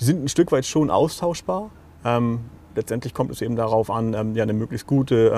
die 0.00 0.04
sind 0.04 0.24
ein 0.24 0.28
Stück 0.28 0.50
weit 0.52 0.66
schon 0.66 0.90
austauschbar. 0.90 1.70
Ähm, 2.04 2.40
letztendlich 2.74 3.14
kommt 3.14 3.30
es 3.30 3.40
eben 3.40 3.56
darauf 3.56 3.90
an, 3.90 4.14
ähm, 4.14 4.34
ja, 4.34 4.42
eine 4.42 4.52
möglichst 4.52 4.86
gute 4.86 5.32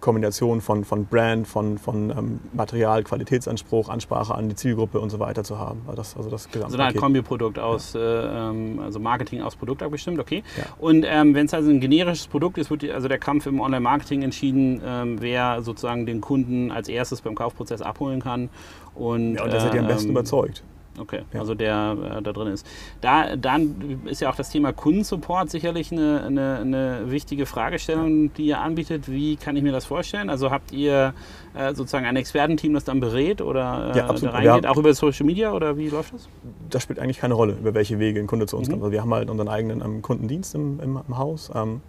Kombination 0.00 0.60
von, 0.60 0.84
von 0.84 1.06
Brand, 1.06 1.46
von, 1.46 1.78
von 1.78 2.10
ähm, 2.10 2.40
Material, 2.52 3.02
Qualitätsanspruch, 3.02 3.88
Ansprache 3.88 4.34
an 4.34 4.48
die 4.48 4.54
Zielgruppe 4.54 5.00
und 5.00 5.10
so 5.10 5.18
weiter 5.18 5.44
zu 5.44 5.58
haben. 5.58 5.82
Also 5.86 5.96
das, 5.96 6.16
also 6.16 6.30
das 6.30 6.48
Also 6.62 6.78
ein 6.78 6.94
Kombiprodukt 6.94 7.58
aus, 7.58 7.94
ja. 7.94 8.00
äh, 8.00 8.50
ähm, 8.50 8.80
also 8.80 9.00
Marketing 9.00 9.42
aus 9.42 9.56
Produkt 9.56 9.82
abgestimmt, 9.82 10.18
okay. 10.18 10.42
Ja. 10.56 10.64
Und 10.78 11.04
ähm, 11.06 11.34
wenn 11.34 11.46
es 11.46 11.54
also 11.54 11.70
ein 11.70 11.80
generisches 11.80 12.26
Produkt 12.26 12.58
ist, 12.58 12.70
wird 12.70 12.84
also 12.90 13.08
der 13.08 13.18
Kampf 13.18 13.46
im 13.46 13.60
Online-Marketing 13.60 14.22
entschieden, 14.22 14.80
ähm, 14.84 15.20
wer 15.20 15.62
sozusagen 15.62 16.06
den 16.06 16.20
Kunden 16.20 16.70
als 16.70 16.88
erstes 16.88 17.20
beim 17.20 17.34
Kaufprozess 17.34 17.82
abholen 17.82 18.20
kann. 18.20 18.50
Und, 18.94 19.34
ja, 19.34 19.44
und 19.44 19.52
der 19.52 19.60
seid 19.60 19.74
ihr 19.74 19.80
am 19.80 19.86
besten 19.86 20.08
ähm, 20.08 20.12
überzeugt. 20.12 20.62
Okay, 21.00 21.22
ja. 21.32 21.40
also 21.40 21.54
der 21.54 21.96
äh, 22.18 22.22
da 22.22 22.32
drin 22.32 22.48
ist. 22.48 22.66
Da, 23.00 23.36
dann 23.36 24.00
ist 24.06 24.20
ja 24.20 24.30
auch 24.30 24.34
das 24.34 24.50
Thema 24.50 24.72
Kundensupport 24.72 25.50
sicherlich 25.50 25.92
eine, 25.92 26.22
eine, 26.24 26.58
eine, 26.58 27.10
wichtige 27.10 27.46
Fragestellung, 27.46 28.32
die 28.34 28.46
ihr 28.46 28.60
anbietet. 28.60 29.10
Wie 29.10 29.36
kann 29.36 29.56
ich 29.56 29.62
mir 29.62 29.72
das 29.72 29.86
vorstellen? 29.86 30.30
Also 30.30 30.50
habt 30.50 30.72
ihr 30.72 31.14
äh, 31.54 31.74
sozusagen 31.74 32.06
ein 32.06 32.16
Expertenteam, 32.16 32.74
das 32.74 32.84
dann 32.84 33.00
berät 33.00 33.40
oder 33.40 33.92
äh, 33.94 33.98
ja, 33.98 34.12
da 34.12 34.30
reingeht, 34.30 34.66
auch 34.66 34.76
über 34.76 34.92
Social 34.94 35.26
Media 35.26 35.52
oder 35.52 35.76
wie 35.76 35.88
läuft 35.88 36.14
das? 36.14 36.28
Das 36.70 36.82
spielt 36.82 36.98
eigentlich 36.98 37.18
keine 37.18 37.34
Rolle, 37.34 37.54
über 37.54 37.74
welche 37.74 37.98
Wege 37.98 38.20
ein 38.20 38.26
Kunde 38.26 38.46
zu 38.46 38.56
uns 38.56 38.68
mhm. 38.68 38.72
kommt. 38.72 38.82
Also 38.84 38.92
wir 38.92 39.02
haben 39.02 39.14
halt 39.14 39.30
unseren 39.30 39.48
eigenen 39.48 39.80
ähm, 39.80 40.02
Kundendienst 40.02 40.54
im, 40.54 40.80
im, 40.80 41.00
im 41.06 41.18
Haus, 41.18 41.50
ähm, 41.54 41.80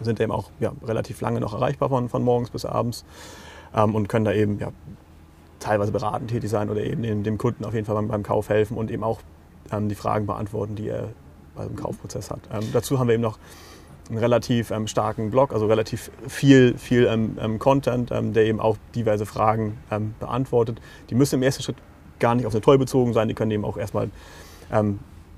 sind 0.00 0.20
eben 0.20 0.32
auch 0.32 0.50
ja, 0.60 0.72
relativ 0.84 1.20
lange 1.20 1.40
noch 1.40 1.52
erreichbar 1.52 1.88
von, 1.88 2.08
von 2.08 2.22
morgens 2.22 2.50
bis 2.50 2.64
abends 2.64 3.04
ähm, 3.74 3.94
und 3.94 4.08
können 4.08 4.24
da 4.24 4.32
eben 4.32 4.58
ja, 4.58 4.68
teilweise 5.60 5.92
beratend 5.92 6.30
tätig 6.30 6.50
sein 6.50 6.70
oder 6.70 6.82
eben 6.82 7.22
dem, 7.22 7.38
Kunden 7.38 7.64
auf 7.64 7.74
jeden 7.74 7.86
Fall 7.86 7.94
beim, 7.94 8.08
beim, 8.08 8.22
Kauf 8.22 8.48
helfen 8.48 8.76
und 8.76 8.90
eben 8.90 9.04
auch 9.04 9.20
ähm, 9.70 9.88
die 9.88 9.94
Fragen 9.94 10.26
beantworten, 10.26 10.74
die 10.74 10.88
er 10.88 11.08
beim 11.54 11.76
Kaufprozess 11.76 12.30
hat. 12.30 12.40
Ähm, 12.52 12.64
dazu 12.72 12.98
haben 12.98 13.06
wir 13.06 13.14
eben 13.14 13.22
noch 13.22 13.38
einen 14.08 14.18
relativ 14.18 14.70
ähm, 14.70 14.86
starken 14.86 15.30
Blog, 15.30 15.52
also 15.52 15.66
relativ 15.66 16.10
viel, 16.26 16.76
viel 16.76 17.06
ähm, 17.06 17.38
ähm, 17.40 17.58
Content, 17.58 18.10
ähm, 18.10 18.32
der 18.32 18.46
eben 18.46 18.60
auch 18.60 18.76
diverse 18.94 19.26
Fragen 19.26 19.78
beantwortet. 20.18 20.80
Die 21.10 21.14
müssen 21.14 21.36
im 21.36 21.42
ersten 21.42 21.62
Schritt 21.62 21.76
gar 22.18 22.34
nicht 22.34 22.46
auf 22.46 22.52
eine 22.52 22.60
Toy 22.60 22.76
bezogen 22.76 23.12
sein, 23.12 23.28
die 23.28 23.34
können 23.34 23.50
eben 23.50 23.64
auch 23.64 23.76
erstmal 23.76 24.10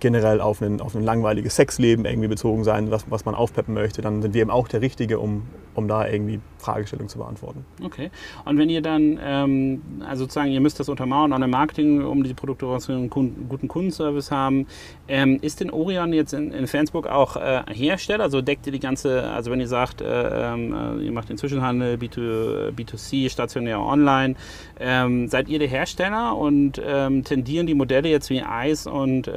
generell 0.02 0.40
auf 0.40 0.60
ein, 0.60 0.80
auf 0.80 0.96
ein 0.96 1.04
langweiliges 1.04 1.54
Sexleben 1.54 2.04
irgendwie 2.04 2.28
bezogen 2.28 2.64
sein, 2.64 2.90
was, 2.90 3.08
was 3.08 3.24
man 3.24 3.36
aufpeppen 3.36 3.72
möchte, 3.72 4.02
dann 4.02 4.20
sind 4.20 4.34
wir 4.34 4.42
eben 4.42 4.50
auch 4.50 4.66
der 4.66 4.82
Richtige, 4.82 5.20
um, 5.20 5.44
um 5.74 5.86
da 5.86 6.06
irgendwie 6.06 6.40
Fragestellungen 6.58 7.08
zu 7.08 7.18
beantworten. 7.18 7.64
Okay. 7.84 8.10
Und 8.44 8.58
wenn 8.58 8.68
ihr 8.68 8.82
dann, 8.82 9.18
ähm, 9.22 9.82
also 10.06 10.24
sozusagen, 10.24 10.50
ihr 10.50 10.60
müsst 10.60 10.80
das 10.80 10.88
untermauern 10.88 11.32
an 11.32 11.48
Marketing, 11.48 12.04
um 12.04 12.24
die 12.24 12.34
Produkte 12.34 12.66
einen 12.88 13.10
guten 13.10 13.68
Kundenservice 13.68 14.30
haben, 14.30 14.66
ähm, 15.06 15.38
ist 15.40 15.60
denn 15.60 15.70
Orion 15.70 16.12
jetzt 16.12 16.32
in, 16.32 16.52
in 16.52 16.66
Flensburg 16.66 17.06
auch 17.06 17.36
äh, 17.36 17.62
Hersteller? 17.72 18.24
Also 18.24 18.42
deckt 18.42 18.66
ihr 18.66 18.72
die 18.72 18.80
ganze, 18.80 19.30
also 19.30 19.50
wenn 19.52 19.60
ihr 19.60 19.68
sagt, 19.68 20.00
äh, 20.00 20.04
äh, 20.04 21.04
ihr 21.04 21.12
macht 21.12 21.28
den 21.28 21.38
Zwischenhandel, 21.38 21.96
B2, 21.96 22.72
B2C, 22.72 23.30
stationär, 23.30 23.80
online, 23.80 24.34
ähm, 24.80 25.28
seid 25.28 25.48
ihr 25.48 25.60
der 25.60 25.68
Hersteller 25.68 26.36
und 26.36 26.80
ähm, 26.84 27.22
tendieren 27.22 27.66
die 27.66 27.74
Modelle 27.74 28.08
jetzt 28.08 28.30
wie 28.30 28.42
Ice 28.64 28.90
und 28.90 29.28
äh, 29.28 29.32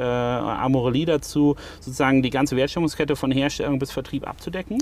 Amorelie 0.55 1.05
dazu, 1.05 1.55
sozusagen 1.79 2.21
die 2.21 2.29
ganze 2.29 2.55
Wertschöpfungskette 2.55 3.15
von 3.15 3.31
Herstellung 3.31 3.79
bis 3.79 3.91
Vertrieb 3.91 4.27
abzudecken? 4.27 4.77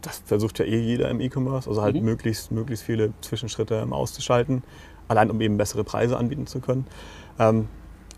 Das 0.00 0.22
versucht 0.24 0.58
ja 0.58 0.64
eh 0.64 0.80
jeder 0.80 1.08
im 1.10 1.20
E-Commerce, 1.20 1.68
also 1.68 1.82
halt 1.82 1.96
mhm. 1.96 2.02
möglichst, 2.02 2.50
möglichst 2.50 2.84
viele 2.84 3.12
Zwischenschritte 3.20 3.86
auszuschalten, 3.90 4.62
allein 5.08 5.30
um 5.30 5.40
eben 5.40 5.56
bessere 5.56 5.84
Preise 5.84 6.16
anbieten 6.16 6.46
zu 6.46 6.60
können. 6.60 6.86
Ähm, 7.38 7.68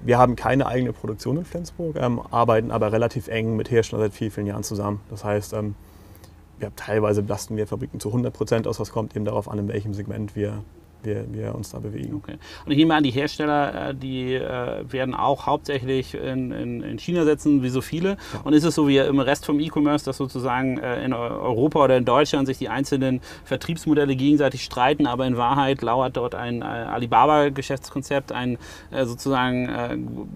wir 0.02 0.18
haben 0.18 0.36
keine 0.36 0.66
eigene 0.66 0.92
Produktion 0.92 1.38
in 1.38 1.44
Flensburg, 1.44 1.96
ähm, 1.96 2.20
arbeiten 2.30 2.70
aber 2.70 2.92
relativ 2.92 3.28
eng 3.28 3.56
mit 3.56 3.70
Herstellern 3.70 4.04
seit 4.04 4.14
vielen, 4.14 4.30
vielen 4.30 4.46
Jahren 4.46 4.62
zusammen. 4.62 5.00
Das 5.08 5.24
heißt, 5.24 5.52
ähm, 5.54 5.74
wir, 6.58 6.74
teilweise 6.76 7.22
lasten 7.22 7.56
wir 7.56 7.66
Fabriken 7.66 8.00
zu 8.00 8.08
100 8.08 8.32
Prozent 8.32 8.66
aus, 8.66 8.80
was 8.80 8.90
kommt 8.90 9.16
eben 9.16 9.24
darauf 9.24 9.48
an, 9.48 9.58
in 9.58 9.68
welchem 9.68 9.94
Segment 9.94 10.36
wir 10.36 10.62
wir, 11.04 11.25
wir 11.32 11.54
uns 11.54 11.70
da 11.70 11.78
bewegen. 11.78 12.14
Okay. 12.16 12.37
Und 12.64 12.73
ich 12.73 12.78
nehme 12.78 12.94
an, 12.94 13.02
die 13.02 13.11
Hersteller, 13.11 13.90
äh, 13.90 13.94
die 13.94 14.34
äh, 14.34 14.84
werden 14.90 15.14
auch 15.14 15.46
hauptsächlich 15.46 16.14
in, 16.14 16.52
in, 16.52 16.82
in 16.82 16.99
China 16.99 17.25
setzen, 17.25 17.62
wie 17.62 17.68
so 17.68 17.80
viele. 17.80 18.11
Ja. 18.11 18.40
Und 18.44 18.52
ist 18.52 18.64
es 18.64 18.75
so 18.75 18.88
wie 18.88 18.99
im 18.99 19.20
Rest 19.20 19.46
vom 19.46 19.61
E-Commerce, 19.61 20.04
dass 20.04 20.16
sozusagen 20.16 20.78
äh, 20.78 21.04
in 21.04 21.12
Europa 21.12 21.84
oder 21.84 21.96
in 21.96 22.04
Deutschland 22.04 22.46
sich 22.46 22.58
die 22.58 22.68
einzelnen 22.68 23.20
Vertriebsmodelle 23.44 24.16
gegenseitig 24.16 24.64
streiten, 24.64 25.06
aber 25.06 25.26
in 25.26 25.37
Wahrheit 25.37 25.82
lauert 25.82 26.16
dort 26.16 26.34
ein 26.34 26.62
Alibaba-Geschäftskonzept, 26.62 28.32
ein 28.32 28.58
sozusagen 28.90 29.68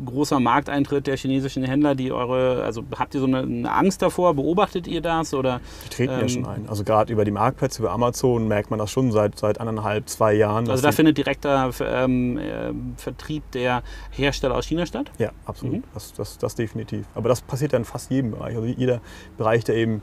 großer 0.04 0.40
Markteintritt 0.40 1.06
der 1.06 1.16
chinesischen 1.16 1.64
Händler, 1.64 1.94
die 1.94 2.12
eure, 2.12 2.62
also 2.64 2.82
habt 2.98 3.14
ihr 3.14 3.20
so 3.20 3.26
eine, 3.26 3.38
eine 3.38 3.72
Angst 3.72 4.02
davor? 4.02 4.34
Beobachtet 4.34 4.86
ihr 4.86 5.00
das? 5.00 5.34
Oder, 5.34 5.60
die 5.84 5.88
treten 5.90 6.14
ähm, 6.14 6.20
ja 6.20 6.28
schon 6.28 6.46
ein. 6.46 6.68
Also 6.68 6.84
gerade 6.84 7.12
über 7.12 7.24
die 7.24 7.30
Marktplätze, 7.30 7.82
über 7.82 7.92
Amazon 7.92 8.48
merkt 8.48 8.70
man 8.70 8.78
das 8.78 8.90
schon 8.90 9.12
seit, 9.12 9.38
seit 9.38 9.60
anderthalb, 9.60 10.08
zwei 10.08 10.34
Jahren 10.34 10.57
Jahren. 10.64 10.70
Also 10.70 10.82
da 10.82 10.92
findet 10.92 11.18
direkter 11.18 11.70
ähm, 11.80 12.38
äh, 12.38 12.72
Vertrieb 12.96 13.50
der 13.52 13.82
Hersteller 14.10 14.56
aus 14.56 14.66
China 14.66 14.86
statt? 14.86 15.10
Ja, 15.18 15.30
absolut. 15.46 15.76
Mhm. 15.76 15.84
Das, 15.94 16.12
das, 16.12 16.38
das 16.38 16.54
definitiv. 16.54 17.06
Aber 17.14 17.28
das 17.28 17.40
passiert 17.40 17.72
ja 17.72 17.78
in 17.78 17.84
fast 17.84 18.10
jedem 18.10 18.32
Bereich. 18.32 18.56
Also 18.56 18.66
jeder 18.66 19.00
Bereich, 19.36 19.64
der 19.64 19.76
eben 19.76 20.02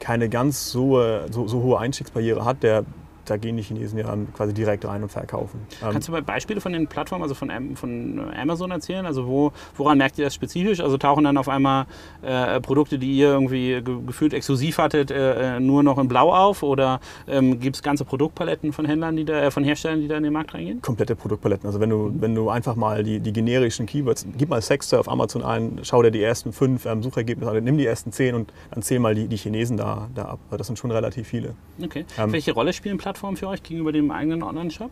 keine 0.00 0.28
ganz 0.28 0.70
so, 0.70 1.00
so, 1.30 1.46
so 1.46 1.62
hohe 1.62 1.78
Einstiegsbarriere 1.78 2.44
hat, 2.44 2.62
der 2.62 2.84
da 3.32 3.38
gehen 3.38 3.56
die 3.56 3.62
Chinesen 3.62 3.98
ja 3.98 4.14
quasi 4.36 4.52
direkt 4.52 4.84
rein 4.84 5.02
und 5.02 5.08
verkaufen. 5.08 5.60
Kannst 5.80 6.08
du 6.08 6.12
mal 6.12 6.22
Beispiele 6.22 6.60
von 6.60 6.72
den 6.72 6.86
Plattformen, 6.86 7.22
also 7.22 7.34
von, 7.34 7.50
von 7.76 8.20
Amazon 8.34 8.70
erzählen? 8.70 9.06
Also 9.06 9.26
wo, 9.26 9.52
woran 9.76 9.96
merkt 9.96 10.18
ihr 10.18 10.24
das 10.24 10.34
spezifisch? 10.34 10.80
Also 10.80 10.98
tauchen 10.98 11.24
dann 11.24 11.38
auf 11.38 11.48
einmal 11.48 11.86
äh, 12.20 12.60
Produkte, 12.60 12.98
die 12.98 13.16
ihr 13.16 13.28
irgendwie 13.28 13.80
ge 13.82 13.96
gefühlt 14.06 14.34
exklusiv 14.34 14.78
hattet, 14.78 15.10
äh, 15.10 15.56
äh 15.56 15.60
nur 15.60 15.82
noch 15.82 15.98
in 15.98 16.08
Blau 16.08 16.32
auf? 16.32 16.62
Oder 16.62 17.00
ähm, 17.26 17.58
gibt 17.58 17.76
es 17.76 17.82
ganze 17.82 18.04
Produktpaletten 18.04 18.72
von 18.72 18.84
Händlern, 18.84 19.16
die 19.16 19.24
da, 19.24 19.44
äh, 19.44 19.50
von 19.50 19.64
Herstellern, 19.64 20.00
die 20.00 20.08
da 20.08 20.18
in 20.18 20.24
den 20.24 20.32
Markt 20.32 20.52
reingehen? 20.52 20.82
Komplette 20.82 21.16
Produktpaletten. 21.16 21.66
Also 21.66 21.80
wenn 21.80 21.90
du, 21.90 21.96
mhm. 21.96 22.20
wenn 22.20 22.34
du 22.34 22.50
einfach 22.50 22.76
mal 22.76 23.02
die, 23.02 23.20
die 23.20 23.32
generischen 23.32 23.86
Keywords, 23.86 24.26
gib 24.36 24.50
mal 24.50 24.60
Sexter 24.60 25.00
auf 25.00 25.08
Amazon 25.08 25.42
ein, 25.42 25.80
schau 25.84 26.02
dir 26.02 26.10
die 26.10 26.22
ersten 26.22 26.52
fünf 26.52 26.84
ähm, 26.84 27.02
Suchergebnisse 27.02 27.50
an, 27.50 27.64
nimm 27.64 27.78
die 27.78 27.86
ersten 27.86 28.12
zehn 28.12 28.34
und 28.34 28.52
dann 28.70 28.82
zähl 28.82 28.98
mal 28.98 29.14
die, 29.14 29.26
die 29.26 29.36
Chinesen 29.36 29.78
da, 29.78 30.08
da 30.14 30.24
ab. 30.26 30.38
Das 30.50 30.66
sind 30.66 30.78
schon 30.78 30.90
relativ 30.90 31.28
viele. 31.28 31.54
Okay. 31.82 32.04
Ähm, 32.18 32.32
Welche 32.32 32.52
Rolle 32.52 32.74
spielen 32.74 32.98
Plattformen? 32.98 33.21
Plattform 33.22 33.36
für 33.36 33.48
euch 33.48 33.62
gegenüber 33.62 33.92
dem 33.92 34.10
eigenen 34.10 34.42
Online-Shop? 34.42 34.90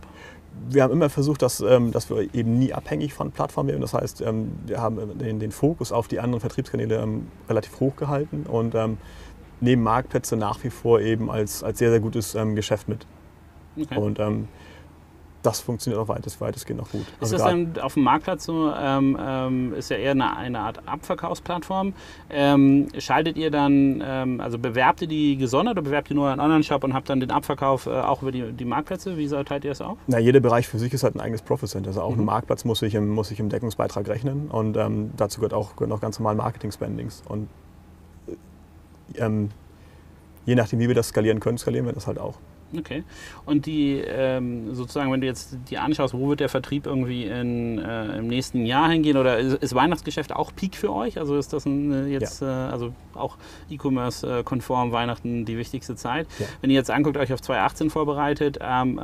Wir 0.68 0.84
haben 0.84 0.92
immer 0.92 1.10
versucht, 1.10 1.42
dass, 1.42 1.60
ähm, 1.60 1.90
dass 1.90 2.10
wir 2.10 2.32
eben 2.32 2.58
nie 2.58 2.72
abhängig 2.72 3.12
von 3.12 3.32
Plattformen 3.32 3.70
werden. 3.70 3.80
Das 3.80 3.92
heißt, 3.92 4.20
ähm, 4.20 4.52
wir 4.66 4.80
haben 4.80 5.18
den, 5.18 5.40
den, 5.40 5.50
Fokus 5.50 5.90
auf 5.90 6.06
die 6.06 6.20
anderen 6.20 6.40
Vertriebskanäle 6.40 6.96
ähm, 6.96 7.26
relativ 7.48 7.80
hoch 7.80 7.96
gehalten 7.96 8.46
und 8.48 8.74
nehmen 9.60 9.82
Marktplätze 9.82 10.36
nach 10.36 10.62
wie 10.64 10.70
vor 10.70 11.00
eben 11.00 11.30
als, 11.30 11.62
als 11.64 11.78
sehr, 11.78 11.90
sehr 11.90 12.00
gutes 12.00 12.36
Geschäft 12.54 12.88
mit. 12.88 13.04
Okay. 13.78 13.98
Und 13.98 14.18
das 15.42 15.60
funktioniert 15.60 16.00
auch 16.02 16.08
weitest, 16.08 16.40
weitestgehend 16.40 16.80
noch 16.80 16.90
gut. 16.90 17.02
Ist 17.02 17.32
also 17.32 17.36
das 17.38 17.46
dann 17.46 17.78
auf 17.80 17.94
dem 17.94 18.02
Marktplatz 18.02 18.44
so, 18.44 18.72
ähm, 18.76 19.18
ähm, 19.20 19.74
ist 19.74 19.90
ja 19.90 19.96
eher 19.96 20.10
eine, 20.12 20.36
eine 20.36 20.58
Art 20.58 20.86
Abverkaufsplattform. 20.86 21.94
Ähm, 22.28 22.88
schaltet 22.98 23.36
ihr 23.36 23.50
dann, 23.50 24.02
ähm, 24.04 24.40
also 24.40 24.58
bewerbt 24.58 25.02
ihr 25.02 25.08
die 25.08 25.36
gesondert 25.36 25.76
oder 25.76 25.82
bewerbt 25.82 26.10
ihr 26.10 26.16
nur 26.16 26.28
einen 26.28 26.40
Online-Shop 26.40 26.84
und 26.84 26.94
habt 26.94 27.08
dann 27.08 27.20
den 27.20 27.30
Abverkauf 27.30 27.86
äh, 27.86 27.90
auch 27.90 28.22
über 28.22 28.32
die, 28.32 28.52
die 28.52 28.64
Marktplätze? 28.64 29.16
Wie 29.16 29.28
teilt 29.28 29.64
ihr 29.64 29.70
das 29.70 29.80
auf? 29.80 29.98
Na, 30.06 30.18
jeder 30.18 30.40
Bereich 30.40 30.68
für 30.68 30.78
sich 30.78 30.92
ist 30.92 31.02
halt 31.02 31.14
ein 31.14 31.20
eigenes 31.20 31.42
Profit 31.42 31.68
Center. 31.68 31.88
Also 31.88 32.02
auch 32.02 32.14
mhm. 32.14 32.22
ein 32.22 32.24
Marktplatz 32.26 32.64
muss 32.64 32.80
sich 32.80 32.94
im, 32.94 33.08
muss 33.08 33.28
sich 33.28 33.40
im 33.40 33.48
Deckungsbeitrag 33.48 34.08
rechnen 34.08 34.48
und 34.48 34.76
ähm, 34.76 35.10
dazu 35.16 35.40
gehört 35.40 35.54
auch, 35.54 35.76
gehören 35.76 35.92
auch 35.92 36.00
ganz 36.00 36.18
normal 36.18 36.34
Marketing-Spendings. 36.34 37.22
Und 37.26 37.48
äh, 38.26 39.24
ähm, 39.24 39.50
je 40.44 40.54
nachdem, 40.54 40.80
wie 40.80 40.88
wir 40.88 40.94
das 40.94 41.08
skalieren 41.08 41.40
können, 41.40 41.56
skalieren 41.56 41.86
wir 41.86 41.92
das 41.92 42.06
halt 42.06 42.18
auch. 42.18 42.38
Okay. 42.76 43.02
Und 43.46 43.66
die 43.66 43.96
ähm, 44.06 44.74
sozusagen, 44.74 45.10
wenn 45.10 45.20
du 45.20 45.26
jetzt 45.26 45.56
die 45.68 45.78
anschaust, 45.78 46.14
wo 46.14 46.28
wird 46.28 46.40
der 46.40 46.48
Vertrieb 46.48 46.86
irgendwie 46.86 47.24
in, 47.24 47.78
äh, 47.78 48.18
im 48.18 48.28
nächsten 48.28 48.64
Jahr 48.64 48.88
hingehen? 48.88 49.16
Oder 49.16 49.38
ist, 49.38 49.54
ist, 49.54 49.74
Weihnachtsgeschäft 49.74 50.32
auch 50.32 50.54
Peak 50.54 50.76
für 50.76 50.92
euch? 50.92 51.18
Also 51.18 51.36
ist 51.36 51.52
das 51.52 51.66
ein, 51.66 51.92
äh, 51.92 52.06
jetzt 52.06 52.42
ja. 52.42 52.68
äh, 52.68 52.72
also 52.72 52.92
auch 53.14 53.36
E-Commerce-konform 53.68 54.92
Weihnachten 54.92 55.44
die 55.44 55.58
wichtigste 55.58 55.96
Zeit? 55.96 56.28
Ja. 56.38 56.46
Wenn 56.60 56.70
ihr 56.70 56.76
jetzt 56.76 56.90
anguckt, 56.90 57.16
euch 57.16 57.32
auf 57.32 57.42
2018 57.42 57.90
vorbereitet, 57.90 58.58
ähm, 58.60 58.98
äh, 58.98 59.02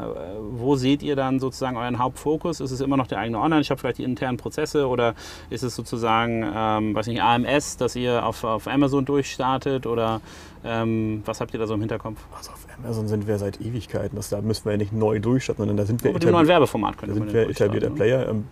wo 0.50 0.76
seht 0.76 1.02
ihr 1.02 1.16
dann 1.16 1.40
sozusagen 1.40 1.76
euren 1.76 1.98
Hauptfokus? 1.98 2.60
Ist 2.60 2.70
es 2.70 2.80
immer 2.80 2.96
noch 2.96 3.08
der 3.08 3.18
eigene 3.18 3.40
Online-Shop, 3.40 3.80
vielleicht 3.80 3.98
die 3.98 4.04
internen 4.04 4.36
Prozesse 4.36 4.86
oder 4.86 5.14
ist 5.50 5.64
es 5.64 5.74
sozusagen, 5.74 6.44
ähm, 6.54 6.94
weiß 6.94 7.08
nicht, 7.08 7.22
AMS, 7.22 7.78
dass 7.78 7.96
ihr 7.96 8.24
auf, 8.24 8.44
auf 8.44 8.68
Amazon 8.68 9.04
durchstartet 9.04 9.86
oder 9.86 10.20
ähm, 10.66 11.22
was 11.24 11.40
habt 11.40 11.52
ihr 11.54 11.60
da 11.60 11.66
so 11.66 11.74
im 11.74 11.80
Hinterkopf? 11.80 12.18
Also 12.36 12.50
auf 12.52 12.66
Amazon 12.78 13.08
sind 13.08 13.26
wir 13.26 13.38
seit 13.38 13.60
Ewigkeiten. 13.60 14.16
Das, 14.16 14.28
da 14.28 14.40
müssen 14.40 14.64
wir 14.64 14.72
ja 14.72 14.78
nicht 14.78 14.92
neu 14.92 15.20
durchstarten, 15.20 15.62
sondern 15.62 15.76
da 15.76 15.86
sind 15.86 16.02
wir. 16.02 16.12
Mit 16.12 16.22
dem 16.22 16.32
neuen 16.32 16.48
Werbeformat 16.48 16.98
können 16.98 17.14
Da 17.14 17.18
sind 17.18 17.32
wir 17.32 17.48
etablierter 17.48 17.90
ne? 17.90 17.94
Player. 17.94 18.28
Ähm, 18.28 18.44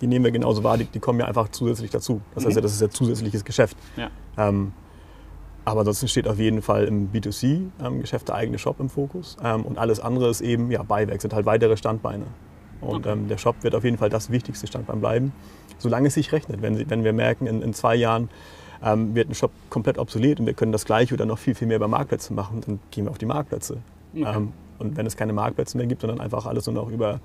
die 0.00 0.06
nehmen 0.06 0.24
wir 0.24 0.32
genauso 0.32 0.64
wahr, 0.64 0.78
die, 0.78 0.84
die, 0.84 0.98
kommen 0.98 1.20
ja 1.20 1.26
einfach 1.26 1.48
zusätzlich 1.50 1.90
dazu. 1.90 2.22
Das 2.34 2.46
heißt 2.46 2.56
ja, 2.56 2.60
mhm. 2.60 2.64
das 2.64 2.72
ist 2.72 2.80
ja 2.80 2.88
zusätzliches 2.88 3.44
Geschäft. 3.44 3.76
Ja. 3.96 4.10
Ähm, 4.38 4.72
aber 5.64 5.80
ansonsten 5.80 6.08
steht 6.08 6.26
auf 6.26 6.38
jeden 6.38 6.62
Fall 6.62 6.84
im 6.84 7.10
B2C-Geschäft 7.12 8.22
ähm, 8.22 8.26
der 8.26 8.34
eigene 8.34 8.58
Shop 8.58 8.80
im 8.80 8.88
Fokus. 8.88 9.36
Ähm, 9.44 9.64
und 9.64 9.78
alles 9.78 10.00
andere 10.00 10.30
ist 10.30 10.40
eben 10.40 10.70
ja, 10.70 10.82
Beiwerk, 10.82 11.20
sind 11.20 11.34
halt 11.34 11.44
weitere 11.44 11.76
Standbeine. 11.76 12.24
Und 12.80 13.06
okay. 13.06 13.12
ähm, 13.12 13.28
der 13.28 13.36
Shop 13.36 13.56
wird 13.62 13.74
auf 13.74 13.84
jeden 13.84 13.98
Fall 13.98 14.08
das 14.08 14.30
wichtigste 14.30 14.66
Standbein 14.66 15.00
bleiben, 15.00 15.32
solange 15.78 16.08
es 16.08 16.14
sich 16.14 16.32
rechnet. 16.32 16.62
Wenn, 16.62 16.88
wenn 16.88 17.04
wir 17.04 17.12
merken, 17.12 17.46
in, 17.46 17.60
in 17.60 17.74
zwei 17.74 17.94
Jahren 17.94 18.30
ähm, 18.82 19.14
wird 19.14 19.28
ein 19.28 19.34
Shop 19.34 19.50
komplett 19.68 19.98
obsolet 19.98 20.40
und 20.40 20.46
wir 20.46 20.54
können 20.54 20.72
das 20.72 20.84
Gleiche 20.84 21.14
oder 21.14 21.26
noch 21.26 21.38
viel, 21.38 21.54
viel 21.54 21.68
mehr 21.68 21.78
bei 21.78 21.88
Marktplätzen 21.88 22.34
machen, 22.34 22.62
dann 22.66 22.80
gehen 22.90 23.04
wir 23.04 23.10
auf 23.10 23.18
die 23.18 23.26
Marktplätze. 23.26 23.78
Okay. 24.14 24.24
Ähm, 24.26 24.52
und 24.78 24.96
wenn 24.96 25.06
es 25.06 25.16
keine 25.16 25.32
Marktplätze 25.32 25.76
mehr 25.76 25.86
gibt, 25.86 26.00
sondern 26.00 26.20
einfach 26.20 26.46
alles 26.46 26.66
nur 26.66 26.74
noch 26.74 26.90
über 26.90 27.20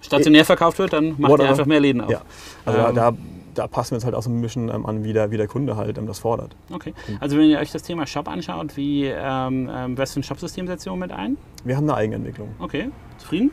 stationär 0.00 0.44
verkauft 0.44 0.78
wird, 0.78 0.92
dann 0.92 1.14
macht 1.18 1.40
ihr 1.40 1.48
einfach 1.48 1.66
mehr 1.66 1.80
Läden 1.80 2.02
auf. 2.02 2.10
Ja. 2.10 2.22
Also 2.64 2.78
ähm, 2.78 2.94
da, 2.94 3.12
da, 3.54 3.66
passen 3.66 3.92
wir 3.92 3.96
uns 3.96 4.04
halt 4.04 4.14
auch 4.14 4.22
so 4.22 4.30
ein 4.30 4.40
bisschen 4.40 4.68
ähm, 4.68 4.86
an, 4.86 5.04
wie 5.04 5.12
der, 5.12 5.30
wie 5.30 5.36
der 5.36 5.48
Kunde 5.48 5.76
halt 5.76 5.98
ähm, 5.98 6.06
das 6.06 6.18
fordert. 6.18 6.54
Okay. 6.70 6.92
Also 7.18 7.36
wenn 7.38 7.46
ihr 7.46 7.58
euch 7.58 7.72
das 7.72 7.82
Thema 7.82 8.06
Shop 8.06 8.28
anschaut, 8.28 8.76
wie 8.76 9.06
ähm 9.06 9.68
was 9.96 10.12
für 10.12 10.20
ein 10.20 10.22
Shopsystem 10.22 10.66
setzt 10.66 10.86
ihr 10.86 10.94
mit 10.94 11.10
ein? 11.10 11.36
Wir 11.64 11.76
haben 11.76 11.88
eine 11.88 11.96
Eigenentwicklung. 11.96 12.54
Okay. 12.58 12.90
Zufrieden? 13.16 13.50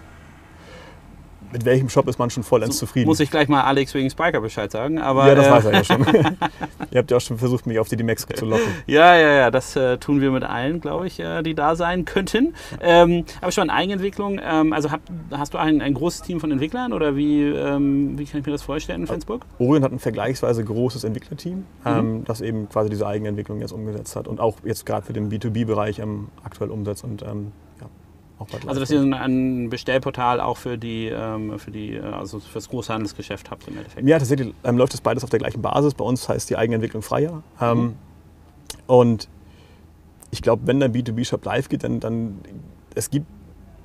Mit 1.51 1.65
welchem 1.65 1.89
Shop 1.89 2.07
ist 2.07 2.19
man 2.19 2.29
schon 2.29 2.43
vollends 2.43 2.77
so, 2.77 2.85
zufrieden? 2.85 3.07
Muss 3.07 3.19
ich 3.19 3.31
gleich 3.31 3.47
mal 3.47 3.61
Alex 3.61 3.93
wegen 3.93 4.09
Spiker 4.09 4.41
Bescheid 4.41 4.71
sagen. 4.71 4.99
Aber, 4.99 5.27
ja, 5.27 5.35
das 5.35 5.47
äh, 5.47 5.51
weiß 5.51 5.65
er 5.65 5.73
ja 5.73 5.83
schon. 5.83 6.05
Ihr 6.91 6.99
habt 6.99 7.11
ja 7.11 7.17
auch 7.17 7.21
schon 7.21 7.37
versucht, 7.37 7.65
mich 7.67 7.79
auf 7.79 7.87
die 7.89 7.97
D-Max 7.97 8.25
zu 8.33 8.45
locken. 8.45 8.65
Ja, 8.87 9.15
ja, 9.15 9.33
ja, 9.33 9.51
das 9.51 9.75
äh, 9.75 9.97
tun 9.97 10.21
wir 10.21 10.31
mit 10.31 10.43
allen, 10.43 10.81
glaube 10.81 11.07
ich, 11.07 11.19
äh, 11.19 11.41
die 11.43 11.55
da 11.55 11.75
sein 11.75 12.05
könnten. 12.05 12.53
Ähm, 12.81 13.25
aber 13.41 13.51
schon 13.51 13.69
Eigenentwicklung, 13.69 14.39
ähm, 14.43 14.73
also 14.73 14.91
hab, 14.91 15.01
hast 15.31 15.53
du 15.53 15.57
ein, 15.57 15.81
ein 15.81 15.93
großes 15.93 16.21
Team 16.21 16.39
von 16.39 16.51
Entwicklern 16.51 16.93
oder 16.93 17.15
wie, 17.15 17.43
ähm, 17.43 18.17
wie 18.17 18.25
kann 18.25 18.39
ich 18.39 18.45
mir 18.45 18.51
das 18.51 18.61
vorstellen 18.61 19.01
in 19.01 19.07
Flensburg? 19.07 19.45
Orion 19.59 19.83
hat 19.83 19.91
ein 19.91 19.99
vergleichsweise 19.99 20.63
großes 20.63 21.03
Entwicklerteam, 21.03 21.65
ähm, 21.85 22.19
mhm. 22.19 22.25
das 22.25 22.41
eben 22.41 22.69
quasi 22.69 22.89
diese 22.89 23.07
Eigenentwicklung 23.07 23.61
jetzt 23.61 23.71
umgesetzt 23.71 24.15
hat 24.15 24.27
und 24.27 24.39
auch 24.39 24.57
jetzt 24.63 24.85
gerade 24.85 25.05
für 25.05 25.13
den 25.13 25.31
B2B-Bereich 25.31 25.99
ähm, 25.99 26.29
aktuell 26.43 26.69
umsetzt 26.69 27.03
und 27.03 27.21
ähm, 27.23 27.51
also 28.67 28.79
dass 28.79 28.91
ihr 28.91 29.01
ein 29.01 29.69
Bestellportal 29.69 30.41
auch 30.41 30.57
für 30.57 30.77
die, 30.77 31.07
ähm, 31.07 31.57
für 31.57 31.71
die, 31.71 31.95
äh, 31.95 32.01
also 32.01 32.39
fürs 32.39 32.69
Großhandelsgeschäft 32.69 33.49
habt 33.49 33.67
im 33.67 33.77
Endeffekt. 33.77 34.07
Ja, 34.07 34.19
tatsächlich 34.19 34.53
ähm, 34.63 34.77
läuft 34.77 34.93
das 34.93 35.01
beides 35.01 35.23
auf 35.23 35.29
der 35.29 35.39
gleichen 35.39 35.61
Basis. 35.61 35.93
Bei 35.93 36.03
uns 36.03 36.27
heißt 36.27 36.49
die 36.49 36.57
Eigenentwicklung 36.57 37.01
Freier. 37.01 37.43
Ähm, 37.61 37.77
mhm. 37.77 37.95
Und 38.87 39.29
ich 40.31 40.41
glaube, 40.41 40.63
wenn 40.65 40.79
der 40.79 40.91
B2B-Shop 40.91 41.45
live 41.45 41.69
geht, 41.69 41.83
dann, 41.83 41.99
dann 41.99 42.39
es 42.93 43.09
gibt 43.09 43.27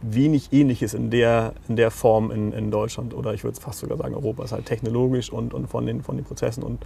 wenig 0.02 0.52
Ähnliches 0.52 0.94
in 0.94 1.10
der, 1.10 1.54
in 1.68 1.76
der 1.76 1.90
Form 1.90 2.30
in, 2.30 2.52
in 2.52 2.70
Deutschland 2.70 3.14
oder 3.14 3.34
ich 3.34 3.44
würde 3.44 3.60
fast 3.60 3.80
sogar 3.80 3.98
sagen 3.98 4.14
Europa. 4.14 4.44
ist 4.44 4.52
halt 4.52 4.66
technologisch 4.66 5.30
und, 5.30 5.54
und 5.54 5.66
von, 5.68 5.86
den, 5.86 6.02
von 6.02 6.16
den 6.16 6.24
Prozessen 6.24 6.62
und 6.62 6.84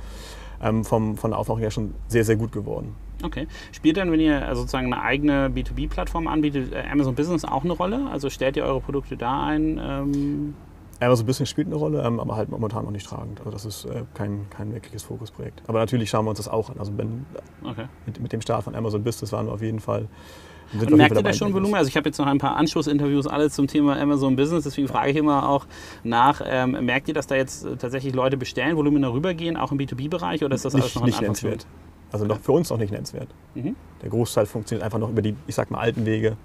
ähm, 0.63 0.85
vom, 0.85 1.17
von 1.17 1.31
der 1.31 1.39
Aufmachung 1.39 1.61
her 1.61 1.71
schon 1.71 1.95
sehr, 2.09 2.25
sehr 2.25 2.37
gut 2.37 2.53
geworden. 2.53 2.95
Okay. 3.23 3.47
Spielt 3.73 3.97
dann, 3.97 4.11
wenn 4.11 4.21
ihr 4.21 4.47
also 4.47 4.63
sozusagen 4.63 4.93
eine 4.93 5.03
eigene 5.03 5.49
B2B-Plattform 5.49 6.27
anbietet, 6.27 6.73
äh, 6.73 6.85
Amazon 6.91 7.15
Business 7.15 7.45
auch 7.45 7.65
eine 7.65 7.73
Rolle? 7.73 8.09
Also 8.11 8.31
stellt 8.31 8.57
ihr 8.57 8.65
eure 8.65 8.81
Produkte 8.81 9.17
da 9.17 9.45
ein? 9.45 9.81
Ähm 9.83 10.55
Amazon 11.01 11.27
Business 11.27 11.49
spielt 11.49 11.67
eine 11.67 11.77
Rolle, 11.77 12.03
ähm, 12.03 12.21
aber 12.21 12.37
halt 12.37 12.49
momentan 12.49 12.85
noch 12.85 12.91
nicht 12.91 13.07
tragend. 13.07 13.41
Also 13.41 13.51
das 13.51 13.65
ist 13.65 13.85
äh, 13.87 14.05
kein, 14.15 14.47
kein 14.51 14.73
wirkliches 14.73 15.03
Fokusprojekt. 15.03 15.63
Aber 15.67 15.79
natürlich 15.79 16.11
schauen 16.11 16.25
wir 16.25 16.31
uns 16.31 16.39
das 16.39 16.49
auch 16.49 16.71
an. 16.71 16.79
Also 16.79 16.97
wenn, 16.97 17.27
okay. 17.65 17.87
mit, 18.07 18.21
mit 18.21 18.33
dem 18.33 18.41
Start 18.41 18.65
von 18.65 18.75
Amazon 18.75 19.03
Business 19.03 19.33
waren 19.33 19.47
wir 19.47 19.53
auf 19.53 19.63
jeden 19.63 19.81
Fall 19.81 20.09
und 20.73 20.97
merkt 20.97 21.17
ihr 21.17 21.23
da 21.23 21.33
schon 21.33 21.53
Volumen? 21.53 21.75
Also 21.75 21.89
ich 21.89 21.97
habe 21.97 22.09
jetzt 22.09 22.19
noch 22.19 22.27
ein 22.27 22.39
paar 22.39 22.57
Anschlussinterviews 22.57 23.27
alle 23.27 23.51
zum 23.51 23.67
Thema 23.67 23.99
Amazon 24.01 24.37
Business, 24.37 24.65
deswegen 24.65 24.89
frage 24.89 25.11
ich 25.11 25.17
immer 25.17 25.49
auch 25.49 25.67
nach, 26.03 26.41
ähm, 26.45 26.85
merkt 26.85 27.09
ihr, 27.09 27.15
dass 27.15 27.27
da 27.27 27.35
jetzt 27.35 27.67
tatsächlich 27.79 28.15
Leute 28.15 28.37
bestellen, 28.37 28.77
Volumen 28.77 29.03
darüber 29.03 29.35
gehen, 29.35 29.57
auch 29.57 29.73
im 29.73 29.79
B2B-Bereich 29.79 30.45
oder 30.45 30.55
ist 30.55 30.65
das 30.65 30.75
nicht, 30.75 30.83
alles 30.83 30.95
noch 30.95 31.05
nicht 31.05 31.21
nennenswert? 31.21 31.67
Also 32.13 32.25
noch 32.25 32.39
für 32.39 32.53
uns 32.53 32.71
noch 32.71 32.79
nicht 32.79 32.93
nennenswert. 32.93 33.29
Mhm. 33.55 33.77
Der 34.03 34.11
Großteil 34.11 34.47
funktioniert 34.47 34.85
einfach 34.85 34.99
noch 34.99 35.11
über 35.11 35.23
die, 35.23 35.35
ich 35.47 35.55
sag 35.55 35.71
mal, 35.71 35.79
alten 35.79 36.07
Wege, 36.07 36.37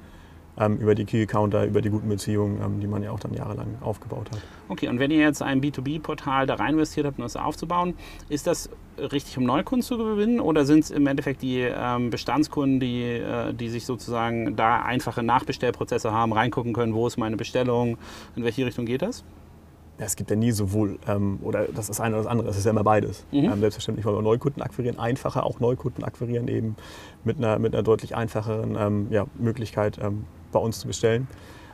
über 0.57 0.93
die 0.93 1.05
Key-Counter, 1.05 1.65
über 1.65 1.81
die 1.81 1.89
guten 1.89 2.09
Beziehungen, 2.09 2.61
ähm, 2.61 2.79
die 2.81 2.87
man 2.87 3.01
ja 3.01 3.11
auch 3.11 3.19
dann 3.19 3.33
jahrelang 3.33 3.77
aufgebaut 3.81 4.29
hat. 4.31 4.41
Okay, 4.67 4.89
und 4.89 4.99
wenn 4.99 5.09
ihr 5.09 5.19
jetzt 5.19 5.41
ein 5.41 5.61
B2B-Portal 5.61 6.47
da 6.47 6.55
rein 6.55 6.73
investiert 6.73 7.05
habt, 7.05 7.17
um 7.17 7.23
das 7.23 7.37
aufzubauen, 7.37 7.93
ist 8.27 8.45
das 8.45 8.69
richtig, 8.99 9.37
um 9.37 9.45
Neukunden 9.45 9.83
zu 9.83 9.97
gewinnen 9.97 10.39
oder 10.39 10.65
sind 10.65 10.83
es 10.83 10.91
im 10.91 11.07
Endeffekt 11.07 11.41
die 11.41 11.61
ähm, 11.61 12.09
Bestandskunden, 12.09 12.79
die, 12.79 13.03
äh, 13.03 13.53
die 13.53 13.69
sich 13.69 13.85
sozusagen 13.85 14.55
da 14.55 14.81
einfache 14.81 15.23
Nachbestellprozesse 15.23 16.11
haben, 16.11 16.33
reingucken 16.33 16.73
können, 16.73 16.93
wo 16.93 17.07
ist 17.07 17.17
meine 17.17 17.37
Bestellung, 17.37 17.97
in 18.35 18.43
welche 18.43 18.65
Richtung 18.65 18.85
geht 18.85 19.01
das? 19.01 19.23
Ja, 19.99 20.05
es 20.05 20.15
gibt 20.15 20.29
ja 20.29 20.37
nie 20.37 20.51
sowohl, 20.51 20.97
ähm, 21.07 21.39
oder 21.41 21.65
das 21.65 21.89
ist 21.89 21.99
eine 21.99 22.15
oder 22.15 22.23
das 22.23 22.31
andere, 22.31 22.49
es 22.49 22.57
ist 22.57 22.65
ja 22.65 22.71
immer 22.71 22.85
beides. 22.85 23.25
Mhm. 23.31 23.45
Ähm, 23.45 23.59
selbstverständlich 23.59 24.05
wollen 24.05 24.17
wir 24.17 24.21
Neukunden 24.21 24.61
akquirieren, 24.61 24.97
einfacher 24.97 25.45
auch 25.45 25.59
Neukunden 25.59 26.05
akquirieren, 26.05 26.47
eben 26.47 26.77
mit 27.25 27.37
einer, 27.37 27.59
mit 27.59 27.73
einer 27.73 27.83
deutlich 27.83 28.15
einfacheren 28.15 28.77
ähm, 28.79 29.07
ja, 29.09 29.25
Möglichkeit 29.37 29.99
ähm, 30.01 30.25
bei 30.51 30.59
uns 30.59 30.79
zu 30.79 30.87
bestellen. 30.87 31.27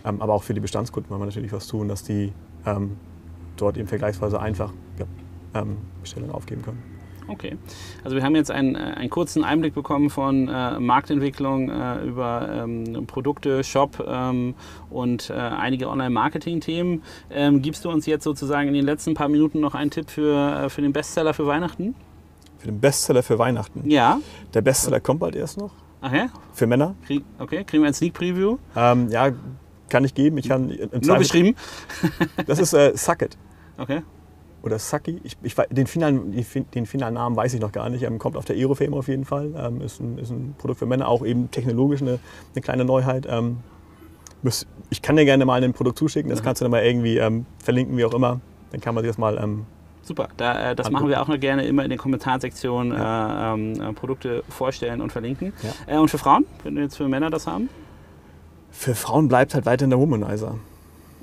Ähm, 0.06 0.22
aber 0.22 0.34
auch 0.34 0.44
für 0.44 0.54
die 0.54 0.60
Bestandskunden 0.60 1.10
wollen 1.10 1.22
wir 1.22 1.26
natürlich 1.26 1.52
was 1.52 1.68
tun, 1.68 1.88
dass 1.88 2.04
die 2.04 2.32
ähm, 2.66 2.98
dort 3.58 3.78
eben 3.78 3.88
vergleichsweise 3.88 4.40
einfach 4.40 4.72
ja, 5.00 5.66
Bestellungen 6.02 6.36
aufgeben 6.36 6.62
können. 6.62 6.96
Okay. 7.28 7.58
Also 8.04 8.16
wir 8.16 8.24
haben 8.24 8.36
jetzt 8.36 8.52
einen, 8.52 8.76
äh, 8.76 8.80
einen 8.80 9.10
kurzen 9.10 9.44
Einblick 9.44 9.74
bekommen 9.74 10.10
von 10.10 10.48
äh, 10.48 10.80
Marktentwicklung 10.80 11.70
äh, 11.70 12.04
über 12.04 12.48
ähm, 12.52 13.06
Produkte, 13.08 13.64
Shop 13.64 14.04
ähm, 14.08 14.54
und 14.90 15.30
äh, 15.30 15.34
einige 15.34 15.90
Online-Marketing-Themen. 15.90 17.02
Ähm, 17.32 17.62
gibst 17.62 17.86
du 17.86 17.90
uns 17.90 18.06
jetzt 18.06 18.24
sozusagen 18.24 18.68
in 18.68 18.74
den 18.74 18.86
letzten 18.86 19.14
paar 19.14 19.30
Minuten 19.30 19.60
noch 19.60 19.76
einen 19.76 19.92
Tipp 19.92 20.10
für, 20.10 20.66
äh, 20.66 20.70
für 20.70 20.82
den 20.82 20.94
Bestseller 20.94 21.34
für 21.34 21.48
Weihnachten? 21.48 21.96
Für 22.60 22.68
den 22.68 22.80
Bestseller 22.80 23.24
für 23.24 23.40
Weihnachten? 23.40 23.90
Ja. 23.90 24.20
Der 24.54 24.62
Bestseller 24.62 25.00
kommt 25.00 25.20
bald 25.20 25.36
erst 25.36 25.58
noch. 25.58 25.72
Ja? 26.12 26.28
Für 26.54 26.68
Männer. 26.68 26.96
Krieg, 27.06 27.24
okay, 27.40 27.64
kriegen 27.64 27.84
wir 27.84 27.88
ein 27.88 27.94
Sneak 27.94 28.14
Preview? 28.14 28.58
Ähm, 28.76 29.10
ja, 29.10 29.32
kann 29.90 30.04
ich 30.04 30.14
geben. 30.14 30.38
Ich 30.38 30.48
kann 30.48 30.68
Nur 31.02 31.18
beschrieben? 31.18 31.56
das 32.48 32.60
ist 32.60 32.74
äh, 32.74 32.96
Suck 32.96 33.22
It. 33.22 33.38
Okay 33.78 34.02
oder 34.66 34.80
Saki. 34.80 35.22
Ich, 35.24 35.38
ich, 35.44 35.56
den, 35.56 35.88
finalen, 35.88 36.34
den 36.74 36.86
finalen 36.86 37.14
Namen 37.14 37.36
weiß 37.36 37.54
ich 37.54 37.62
noch 37.62 37.72
gar 37.72 37.90
nicht. 37.90 38.04
Ähm, 38.04 38.18
kommt 38.18 38.36
auf 38.36 38.46
der 38.46 38.56
Aerofame 38.56 38.96
auf 38.96 39.08
jeden 39.08 39.24
Fall. 39.24 39.54
Ähm, 39.56 39.82
ist, 39.82 40.00
ein, 40.00 40.18
ist 40.18 40.32
ein 40.32 40.56
Produkt 40.58 40.80
für 40.80 40.88
Männer, 40.88 41.08
auch 41.08 41.24
eben 41.24 41.52
technologisch 41.52 42.02
eine, 42.02 42.20
eine 42.54 42.62
kleine 42.62 42.84
Neuheit. 42.84 43.28
Ähm, 43.30 43.58
ich 44.90 45.02
kann 45.02 45.16
dir 45.16 45.26
gerne 45.26 45.46
mal 45.46 45.64
ein 45.64 45.74
Produkt 45.74 45.98
zuschicken, 45.98 46.30
das 46.30 46.42
mhm. 46.42 46.46
kannst 46.46 46.62
du 46.62 46.66
dann 46.66 46.72
mal 46.72 46.84
irgendwie 46.84 47.18
ähm, 47.18 47.46
verlinken, 47.64 47.98
wie 47.98 48.06
auch 48.06 48.14
immer. 48.14 48.42
Dann 48.72 48.82
kann 48.82 48.94
man 48.96 49.04
sich 49.04 49.10
das 49.10 49.18
mal. 49.18 49.38
Super, 50.06 50.30
da, 50.38 50.72
äh, 50.72 50.76
das 50.76 50.92
machen 50.92 51.10
wir 51.10 51.20
auch 51.20 51.28
noch 51.28 51.40
gerne 51.40 51.66
immer 51.66 51.84
in 51.84 51.90
den 51.90 51.98
Kommentarsektionen 51.98 52.94
ja. 52.96 53.56
äh, 53.56 53.58
ähm, 53.58 53.96
Produkte 53.96 54.44
vorstellen 54.50 55.02
und 55.02 55.12
verlinken. 55.12 55.52
Ja. 55.64 55.96
Äh, 55.96 55.98
und 55.98 56.10
für 56.10 56.20
Frauen, 56.20 56.46
wenn 56.64 56.76
wir 56.76 56.84
jetzt 56.84 56.96
für 56.96 57.08
Männer 57.08 57.32
das 57.32 57.48
haben? 57.48 57.70
Für 58.70 58.94
Frauen 58.94 59.28
bleibt 59.28 59.56
halt 59.56 59.66
weiterhin 59.66 59.90
der 59.90 59.98
Womanizer. 59.98 60.60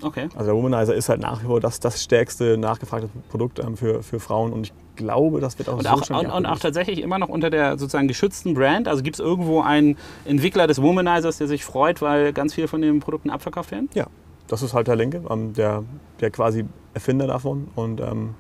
Okay. 0.02 0.28
Also 0.34 0.46
der 0.46 0.54
Womanizer 0.56 0.96
ist 0.96 1.08
halt 1.08 1.20
nach 1.20 1.40
wie 1.42 1.46
vor 1.46 1.60
das, 1.60 1.78
das 1.78 2.02
stärkste 2.02 2.58
nachgefragte 2.58 3.08
Produkt 3.30 3.60
ähm, 3.60 3.76
für, 3.76 4.02
für 4.02 4.18
Frauen 4.18 4.52
und 4.52 4.66
ich 4.66 4.72
glaube, 4.96 5.40
das 5.40 5.56
wird 5.60 5.68
auch 5.68 5.78
und 5.78 5.84
so 5.84 5.90
auch, 5.90 6.10
und, 6.10 6.26
und, 6.26 6.46
auch 6.46 6.58
tatsächlich 6.58 7.00
immer 7.02 7.20
noch 7.20 7.28
unter 7.28 7.50
der 7.50 7.78
sozusagen 7.78 8.08
geschützten 8.08 8.54
Brand. 8.54 8.88
Also 8.88 9.04
gibt 9.04 9.14
es 9.14 9.20
irgendwo 9.20 9.60
einen 9.60 9.96
Entwickler 10.24 10.66
des 10.66 10.82
Womanizers, 10.82 11.38
der 11.38 11.46
sich 11.46 11.64
freut, 11.64 12.02
weil 12.02 12.32
ganz 12.32 12.52
viele 12.52 12.66
von 12.66 12.82
den 12.82 12.98
Produkten 12.98 13.30
abverkauft 13.30 13.70
werden? 13.70 13.88
Ja, 13.94 14.08
das 14.48 14.62
ist 14.62 14.74
halt 14.74 14.88
der 14.88 14.96
Linke, 14.96 15.22
ähm, 15.30 15.52
der, 15.52 15.84
der 16.20 16.32
quasi 16.32 16.64
Erfinder 16.94 17.28
davon 17.28 17.68
und 17.76 18.00
ähm, 18.00 18.34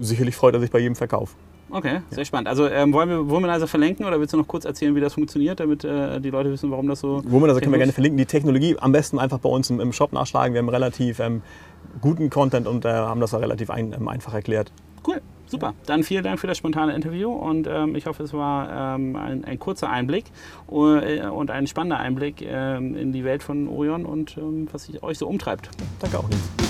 sicherlich 0.00 0.36
freut 0.36 0.54
er 0.54 0.60
sich 0.60 0.70
bei 0.70 0.78
jedem 0.78 0.96
Verkauf. 0.96 1.36
Okay, 1.70 2.00
sehr 2.10 2.18
ja. 2.18 2.24
spannend. 2.24 2.48
Also 2.48 2.68
ähm, 2.68 2.92
wollen 2.92 3.08
wir 3.08 3.28
Womanizer 3.28 3.66
verlinken 3.66 4.06
oder 4.06 4.20
willst 4.20 4.32
du 4.32 4.36
noch 4.36 4.46
kurz 4.46 4.64
erzählen, 4.64 4.94
wie 4.94 5.00
das 5.00 5.14
funktioniert, 5.14 5.58
damit 5.58 5.82
äh, 5.82 6.20
die 6.20 6.30
Leute 6.30 6.50
wissen, 6.50 6.70
warum 6.70 6.86
das 6.86 7.00
so. 7.00 7.22
Womanizer 7.26 7.60
können 7.60 7.72
wir 7.72 7.78
gerne 7.78 7.92
verlinken. 7.92 8.16
Die 8.16 8.26
Technologie 8.26 8.76
am 8.78 8.92
besten 8.92 9.18
einfach 9.18 9.38
bei 9.38 9.48
uns 9.48 9.70
im, 9.70 9.80
im 9.80 9.92
Shop 9.92 10.12
nachschlagen. 10.12 10.54
Wir 10.54 10.60
haben 10.60 10.68
relativ 10.68 11.18
ähm, 11.18 11.42
guten 12.00 12.30
Content 12.30 12.66
und 12.66 12.84
äh, 12.84 12.90
haben 12.90 13.20
das 13.20 13.34
auch 13.34 13.40
relativ 13.40 13.70
ein, 13.70 13.92
ähm, 13.92 14.08
einfach 14.08 14.34
erklärt. 14.34 14.72
Cool. 15.06 15.20
Super, 15.46 15.74
dann 15.86 16.02
vielen 16.02 16.24
Dank 16.24 16.40
für 16.40 16.46
das 16.46 16.56
spontane 16.56 16.94
Interview 16.94 17.30
und 17.30 17.68
ähm, 17.70 17.94
ich 17.94 18.06
hoffe, 18.06 18.22
es 18.22 18.32
war 18.32 18.96
ähm, 18.96 19.14
ein, 19.14 19.44
ein, 19.44 19.58
kurzer 19.58 19.90
Einblick 19.90 20.24
äh, 20.68 21.26
und 21.26 21.50
ein 21.50 21.66
spannender 21.66 21.98
Einblick 21.98 22.40
ähm, 22.40 22.96
in 22.96 23.12
die 23.12 23.24
Welt 23.24 23.42
von 23.42 23.68
Orion 23.68 24.06
und 24.06 24.36
was 24.72 24.84
sich 24.84 25.02
euch 25.02 25.18
so 25.18 25.28
umtreibt. 25.28 25.68
Danke 26.00 26.18
auch. 26.18 26.28
Nils. 26.28 26.63